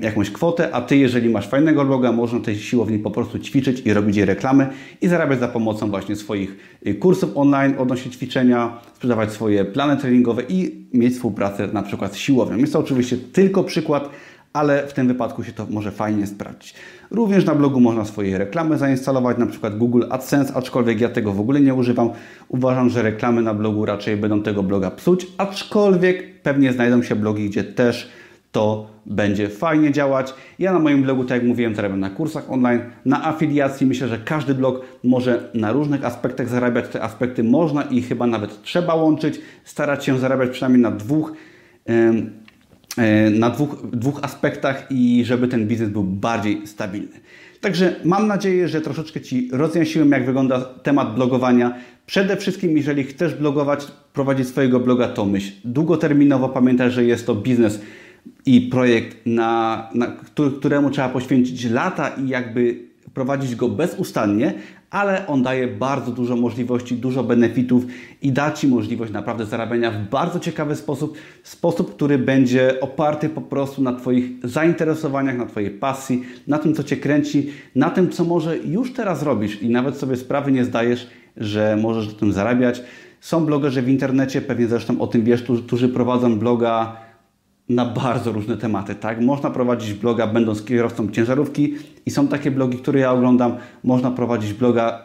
jakąś 0.00 0.30
kwotę, 0.30 0.74
a 0.74 0.80
Ty, 0.80 0.96
jeżeli 0.96 1.30
masz 1.30 1.48
fajnego 1.48 1.84
bloga, 1.84 2.12
można 2.12 2.40
tej 2.40 2.56
siłowni 2.56 2.98
po 2.98 3.10
prostu 3.10 3.38
ćwiczyć 3.38 3.82
i 3.86 3.92
robić 3.92 4.16
jej 4.16 4.26
reklamy 4.26 4.66
i 5.00 5.08
zarabiać 5.08 5.40
za 5.40 5.48
pomocą 5.48 5.90
właśnie 5.90 6.16
swoich 6.16 6.56
y, 6.86 6.94
kursów 6.94 7.30
online 7.34 7.74
odnośnie 7.78 8.10
ćwiczenia, 8.10 8.80
sprzedawać 8.94 9.32
swoje 9.32 9.64
plany 9.64 9.96
treningowe 9.96 10.42
i 10.48 10.86
mieć 10.92 11.14
współpracę 11.14 11.68
na 11.72 11.82
przykład 11.82 12.14
z 12.14 12.16
siłownią. 12.16 12.56
Jest 12.56 12.72
to 12.72 12.78
oczywiście 12.78 13.16
tylko 13.32 13.64
przykład, 13.64 14.10
ale 14.52 14.86
w 14.86 14.92
tym 14.92 15.08
wypadku 15.08 15.44
się 15.44 15.52
to 15.52 15.66
może 15.70 15.90
fajnie 15.90 16.26
sprawdzić. 16.26 16.74
Również 17.10 17.44
na 17.44 17.54
blogu 17.54 17.80
można 17.80 18.04
swoje 18.04 18.38
reklamy 18.38 18.78
zainstalować, 18.78 19.38
na 19.38 19.46
przykład 19.46 19.78
Google 19.78 20.02
AdSense, 20.10 20.54
aczkolwiek 20.54 21.00
ja 21.00 21.08
tego 21.08 21.32
w 21.32 21.40
ogóle 21.40 21.60
nie 21.60 21.74
używam. 21.74 22.10
Uważam, 22.48 22.88
że 22.88 23.02
reklamy 23.02 23.42
na 23.42 23.54
blogu 23.54 23.84
raczej 23.84 24.16
będą 24.16 24.42
tego 24.42 24.62
bloga 24.62 24.90
psuć, 24.90 25.26
aczkolwiek 25.38 26.42
pewnie 26.42 26.72
znajdą 26.72 27.02
się 27.02 27.16
blogi, 27.16 27.50
gdzie 27.50 27.64
też 27.64 28.10
to 28.52 28.90
będzie 29.06 29.48
fajnie 29.48 29.92
działać. 29.92 30.34
Ja 30.58 30.72
na 30.72 30.78
moim 30.78 31.02
blogu, 31.02 31.24
tak 31.24 31.38
jak 31.38 31.46
mówiłem, 31.46 31.74
zarabiam 31.74 32.00
na 32.00 32.10
kursach 32.10 32.50
online, 32.50 32.80
na 33.04 33.26
afiliacji. 33.26 33.86
Myślę, 33.86 34.08
że 34.08 34.18
każdy 34.18 34.54
blog 34.54 34.80
może 35.04 35.50
na 35.54 35.72
różnych 35.72 36.04
aspektach 36.04 36.48
zarabiać. 36.48 36.88
Te 36.88 37.02
aspekty 37.02 37.44
można 37.44 37.82
i 37.82 38.02
chyba 38.02 38.26
nawet 38.26 38.62
trzeba 38.62 38.94
łączyć, 38.94 39.40
starać 39.64 40.04
się 40.04 40.18
zarabiać 40.18 40.50
przynajmniej 40.50 40.82
na 40.82 40.90
dwóch 40.90 41.32
e, 41.88 42.12
na 43.30 43.50
dwóch, 43.50 43.90
dwóch 43.92 44.20
aspektach 44.22 44.86
i 44.90 45.24
żeby 45.24 45.48
ten 45.48 45.66
biznes 45.66 45.88
był 45.88 46.04
bardziej 46.04 46.66
stabilny. 46.66 47.20
Także 47.60 47.96
mam 48.04 48.26
nadzieję, 48.26 48.68
że 48.68 48.80
troszeczkę 48.80 49.20
Ci 49.20 49.48
rozjaśniłem, 49.52 50.10
jak 50.10 50.26
wygląda 50.26 50.60
temat 50.60 51.14
blogowania. 51.14 51.74
Przede 52.06 52.36
wszystkim, 52.36 52.76
jeżeli 52.76 53.04
chcesz 53.04 53.34
blogować, 53.34 53.86
prowadzić 54.12 54.48
swojego 54.48 54.80
bloga, 54.80 55.08
to 55.08 55.24
myśl 55.24 55.52
długoterminowo. 55.64 56.48
Pamiętaj, 56.48 56.90
że 56.90 57.04
jest 57.04 57.26
to 57.26 57.34
biznes 57.34 57.80
i 58.46 58.60
projekt, 58.60 59.16
na, 59.26 59.88
na, 59.94 60.06
któremu 60.58 60.90
trzeba 60.90 61.08
poświęcić 61.08 61.64
lata 61.64 62.08
i 62.08 62.28
jakby 62.28 62.88
prowadzić 63.14 63.54
go 63.54 63.68
bezustannie, 63.68 64.54
ale 64.90 65.26
on 65.26 65.42
daje 65.42 65.68
bardzo 65.68 66.12
dużo 66.12 66.36
możliwości, 66.36 66.94
dużo 66.94 67.24
benefitów 67.24 67.84
i 68.22 68.32
da 68.32 68.52
Ci 68.52 68.68
możliwość 68.68 69.12
naprawdę 69.12 69.46
zarabiania 69.46 69.90
w 69.90 70.08
bardzo 70.08 70.40
ciekawy 70.40 70.76
sposób, 70.76 71.18
sposób, 71.42 71.94
który 71.94 72.18
będzie 72.18 72.80
oparty 72.80 73.28
po 73.28 73.40
prostu 73.40 73.82
na 73.82 73.92
Twoich 73.92 74.24
zainteresowaniach, 74.44 75.36
na 75.36 75.46
Twojej 75.46 75.70
pasji, 75.70 76.22
na 76.46 76.58
tym, 76.58 76.74
co 76.74 76.84
Cię 76.84 76.96
kręci, 76.96 77.50
na 77.74 77.90
tym, 77.90 78.10
co 78.10 78.24
może 78.24 78.58
już 78.58 78.92
teraz 78.92 79.22
robisz 79.22 79.62
i 79.62 79.68
nawet 79.68 79.96
sobie 79.96 80.16
sprawy 80.16 80.52
nie 80.52 80.64
zdajesz, 80.64 81.06
że 81.36 81.78
możesz 81.82 82.14
tym 82.14 82.32
zarabiać. 82.32 82.82
Są 83.20 83.46
blogerzy 83.46 83.82
w 83.82 83.88
internecie, 83.88 84.40
pewnie 84.40 84.66
zresztą 84.66 85.00
o 85.00 85.06
tym 85.06 85.24
wiesz, 85.24 85.44
którzy 85.66 85.88
prowadzą 85.88 86.38
bloga 86.38 87.07
na 87.68 87.84
bardzo 87.84 88.32
różne 88.32 88.56
tematy, 88.56 88.94
tak? 88.94 89.20
Można 89.20 89.50
prowadzić 89.50 89.94
bloga 89.94 90.26
będąc 90.26 90.64
kierowcą 90.64 91.10
ciężarówki 91.10 91.74
i 92.06 92.10
są 92.10 92.28
takie 92.28 92.50
blogi, 92.50 92.78
które 92.78 93.00
ja 93.00 93.12
oglądam. 93.12 93.56
Można 93.84 94.10
prowadzić 94.10 94.52
bloga 94.52 95.04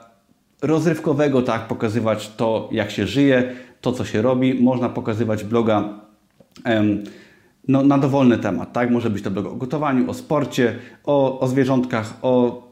rozrywkowego, 0.62 1.42
tak? 1.42 1.68
Pokazywać 1.68 2.32
to, 2.38 2.70
jak 2.72 2.92
się 2.92 3.08
żyje, 3.08 3.56
to, 3.82 3.92
co 3.92 4.06
się 4.06 4.22
robi. 4.22 4.64
Można 4.64 4.90
pokazywać 4.90 5.44
bloga 5.44 6.00
em, 6.64 7.04
no, 7.68 7.84
na 7.84 7.98
dowolny 7.98 8.38
temat, 8.38 8.74
tak? 8.74 8.92
Może 8.92 9.10
być 9.10 9.24
to 9.24 9.32
blog 9.32 9.46
o 9.46 9.56
gotowaniu, 9.56 10.10
o 10.10 10.14
sporcie, 10.14 10.76
o, 11.04 11.40
o 11.40 11.48
zwierzątkach, 11.48 12.14
o, 12.22 12.64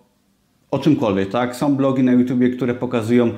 o 0.71 0.79
czymkolwiek, 0.79 1.29
tak? 1.29 1.55
Są 1.55 1.75
blogi 1.75 2.03
na 2.03 2.11
YouTubie, 2.11 2.49
które 2.49 2.73
pokazują 2.73 3.31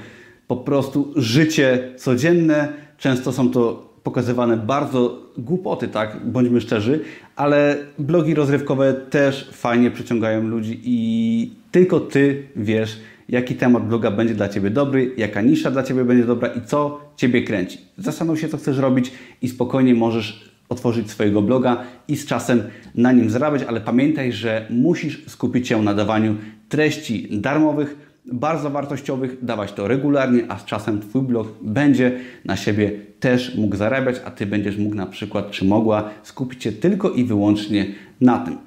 po 0.47 0.57
prostu 0.57 1.13
życie 1.15 1.93
codzienne. 1.97 2.73
Często 2.97 3.31
są 3.31 3.49
to 3.51 3.92
pokazywane 4.03 4.57
bardzo 4.57 5.21
głupoty, 5.37 5.87
tak, 5.87 6.25
bądźmy 6.25 6.61
szczerzy, 6.61 6.99
ale 7.35 7.77
blogi 7.99 8.33
rozrywkowe 8.33 8.93
też 8.93 9.49
fajnie 9.53 9.91
przyciągają 9.91 10.41
ludzi 10.47 10.81
i 10.83 11.51
tylko 11.71 11.99
Ty 11.99 12.47
wiesz, 12.55 12.99
jaki 13.29 13.55
temat 13.55 13.87
bloga 13.87 14.11
będzie 14.11 14.35
dla 14.35 14.49
Ciebie 14.49 14.69
dobry, 14.69 15.11
jaka 15.17 15.41
nisza 15.41 15.71
dla 15.71 15.83
Ciebie 15.83 16.05
będzie 16.05 16.25
dobra 16.25 16.47
i 16.47 16.61
co 16.61 16.99
Ciebie 17.15 17.43
kręci. 17.43 17.77
Zastanów 17.97 18.39
się, 18.39 18.49
co 18.49 18.57
chcesz 18.57 18.77
robić 18.77 19.11
i 19.41 19.49
spokojnie 19.49 19.95
możesz 19.95 20.53
otworzyć 20.69 21.11
swojego 21.11 21.41
bloga 21.41 21.83
i 22.07 22.15
z 22.17 22.25
czasem 22.25 22.63
na 22.95 23.11
nim 23.11 23.29
zarabiać, 23.29 23.63
ale 23.63 23.81
pamiętaj, 23.81 24.31
że 24.31 24.67
musisz 24.69 25.25
skupić 25.27 25.67
się 25.67 25.81
na 25.81 25.93
dawaniu 25.93 26.35
treści 26.69 27.27
darmowych, 27.31 28.12
bardzo 28.25 28.69
wartościowych, 28.69 29.45
dawać 29.45 29.73
to 29.73 29.87
regularnie, 29.87 30.43
a 30.49 30.59
z 30.59 30.65
czasem 30.65 31.01
Twój 31.01 31.21
blog 31.21 31.47
będzie 31.61 32.19
na 32.45 32.55
siebie 32.55 32.91
też 33.19 33.55
mógł 33.55 33.75
zarabiać, 33.75 34.15
a 34.25 34.31
Ty 34.31 34.45
będziesz 34.45 34.77
mógł 34.77 34.95
na 34.95 35.05
przykład, 35.05 35.51
czy 35.51 35.65
mogła 35.65 36.09
skupić 36.23 36.63
się 36.63 36.71
tylko 36.71 37.09
i 37.09 37.23
wyłącznie 37.23 37.85
na 38.21 38.37
tym. 38.37 38.57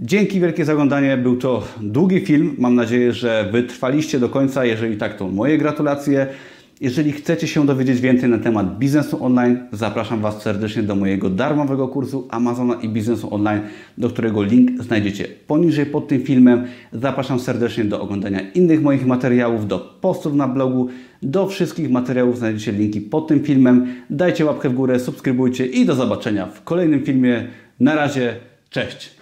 Dzięki 0.00 0.40
wielkie 0.40 0.64
za 0.64 0.72
oglądanie. 0.72 1.16
Był 1.16 1.36
to 1.36 1.62
długi 1.80 2.20
film. 2.20 2.54
Mam 2.58 2.74
nadzieję, 2.74 3.12
że 3.12 3.48
wytrwaliście 3.52 4.20
do 4.20 4.28
końca. 4.28 4.64
Jeżeli 4.64 4.96
tak, 4.96 5.16
to 5.16 5.28
moje 5.28 5.58
gratulacje. 5.58 6.26
Jeżeli 6.80 7.12
chcecie 7.12 7.48
się 7.48 7.66
dowiedzieć 7.66 8.00
więcej 8.00 8.30
na 8.30 8.38
temat 8.38 8.78
biznesu 8.78 9.24
online, 9.24 9.58
zapraszam 9.72 10.20
Was 10.20 10.42
serdecznie 10.42 10.82
do 10.82 10.94
mojego 10.94 11.30
darmowego 11.30 11.88
kursu 11.88 12.28
Amazona 12.30 12.74
i 12.74 12.88
biznesu 12.88 13.34
online, 13.34 13.60
do 13.98 14.08
którego 14.08 14.42
link 14.42 14.82
znajdziecie 14.82 15.24
poniżej 15.46 15.86
pod 15.86 16.08
tym 16.08 16.22
filmem. 16.22 16.64
Zapraszam 16.92 17.40
serdecznie 17.40 17.84
do 17.84 18.00
oglądania 18.00 18.40
innych 18.50 18.82
moich 18.82 19.06
materiałów, 19.06 19.66
do 19.66 19.98
postów 20.00 20.34
na 20.34 20.48
blogu. 20.48 20.88
Do 21.22 21.46
wszystkich 21.46 21.90
materiałów 21.90 22.38
znajdziecie 22.38 22.72
linki 22.72 23.00
pod 23.00 23.28
tym 23.28 23.40
filmem. 23.40 23.86
Dajcie 24.10 24.44
łapkę 24.44 24.68
w 24.68 24.74
górę, 24.74 25.00
subskrybujcie 25.00 25.66
i 25.66 25.86
do 25.86 25.94
zobaczenia 25.94 26.46
w 26.46 26.64
kolejnym 26.64 27.02
filmie. 27.02 27.48
Na 27.80 27.94
razie, 27.94 28.36
cześć! 28.70 29.13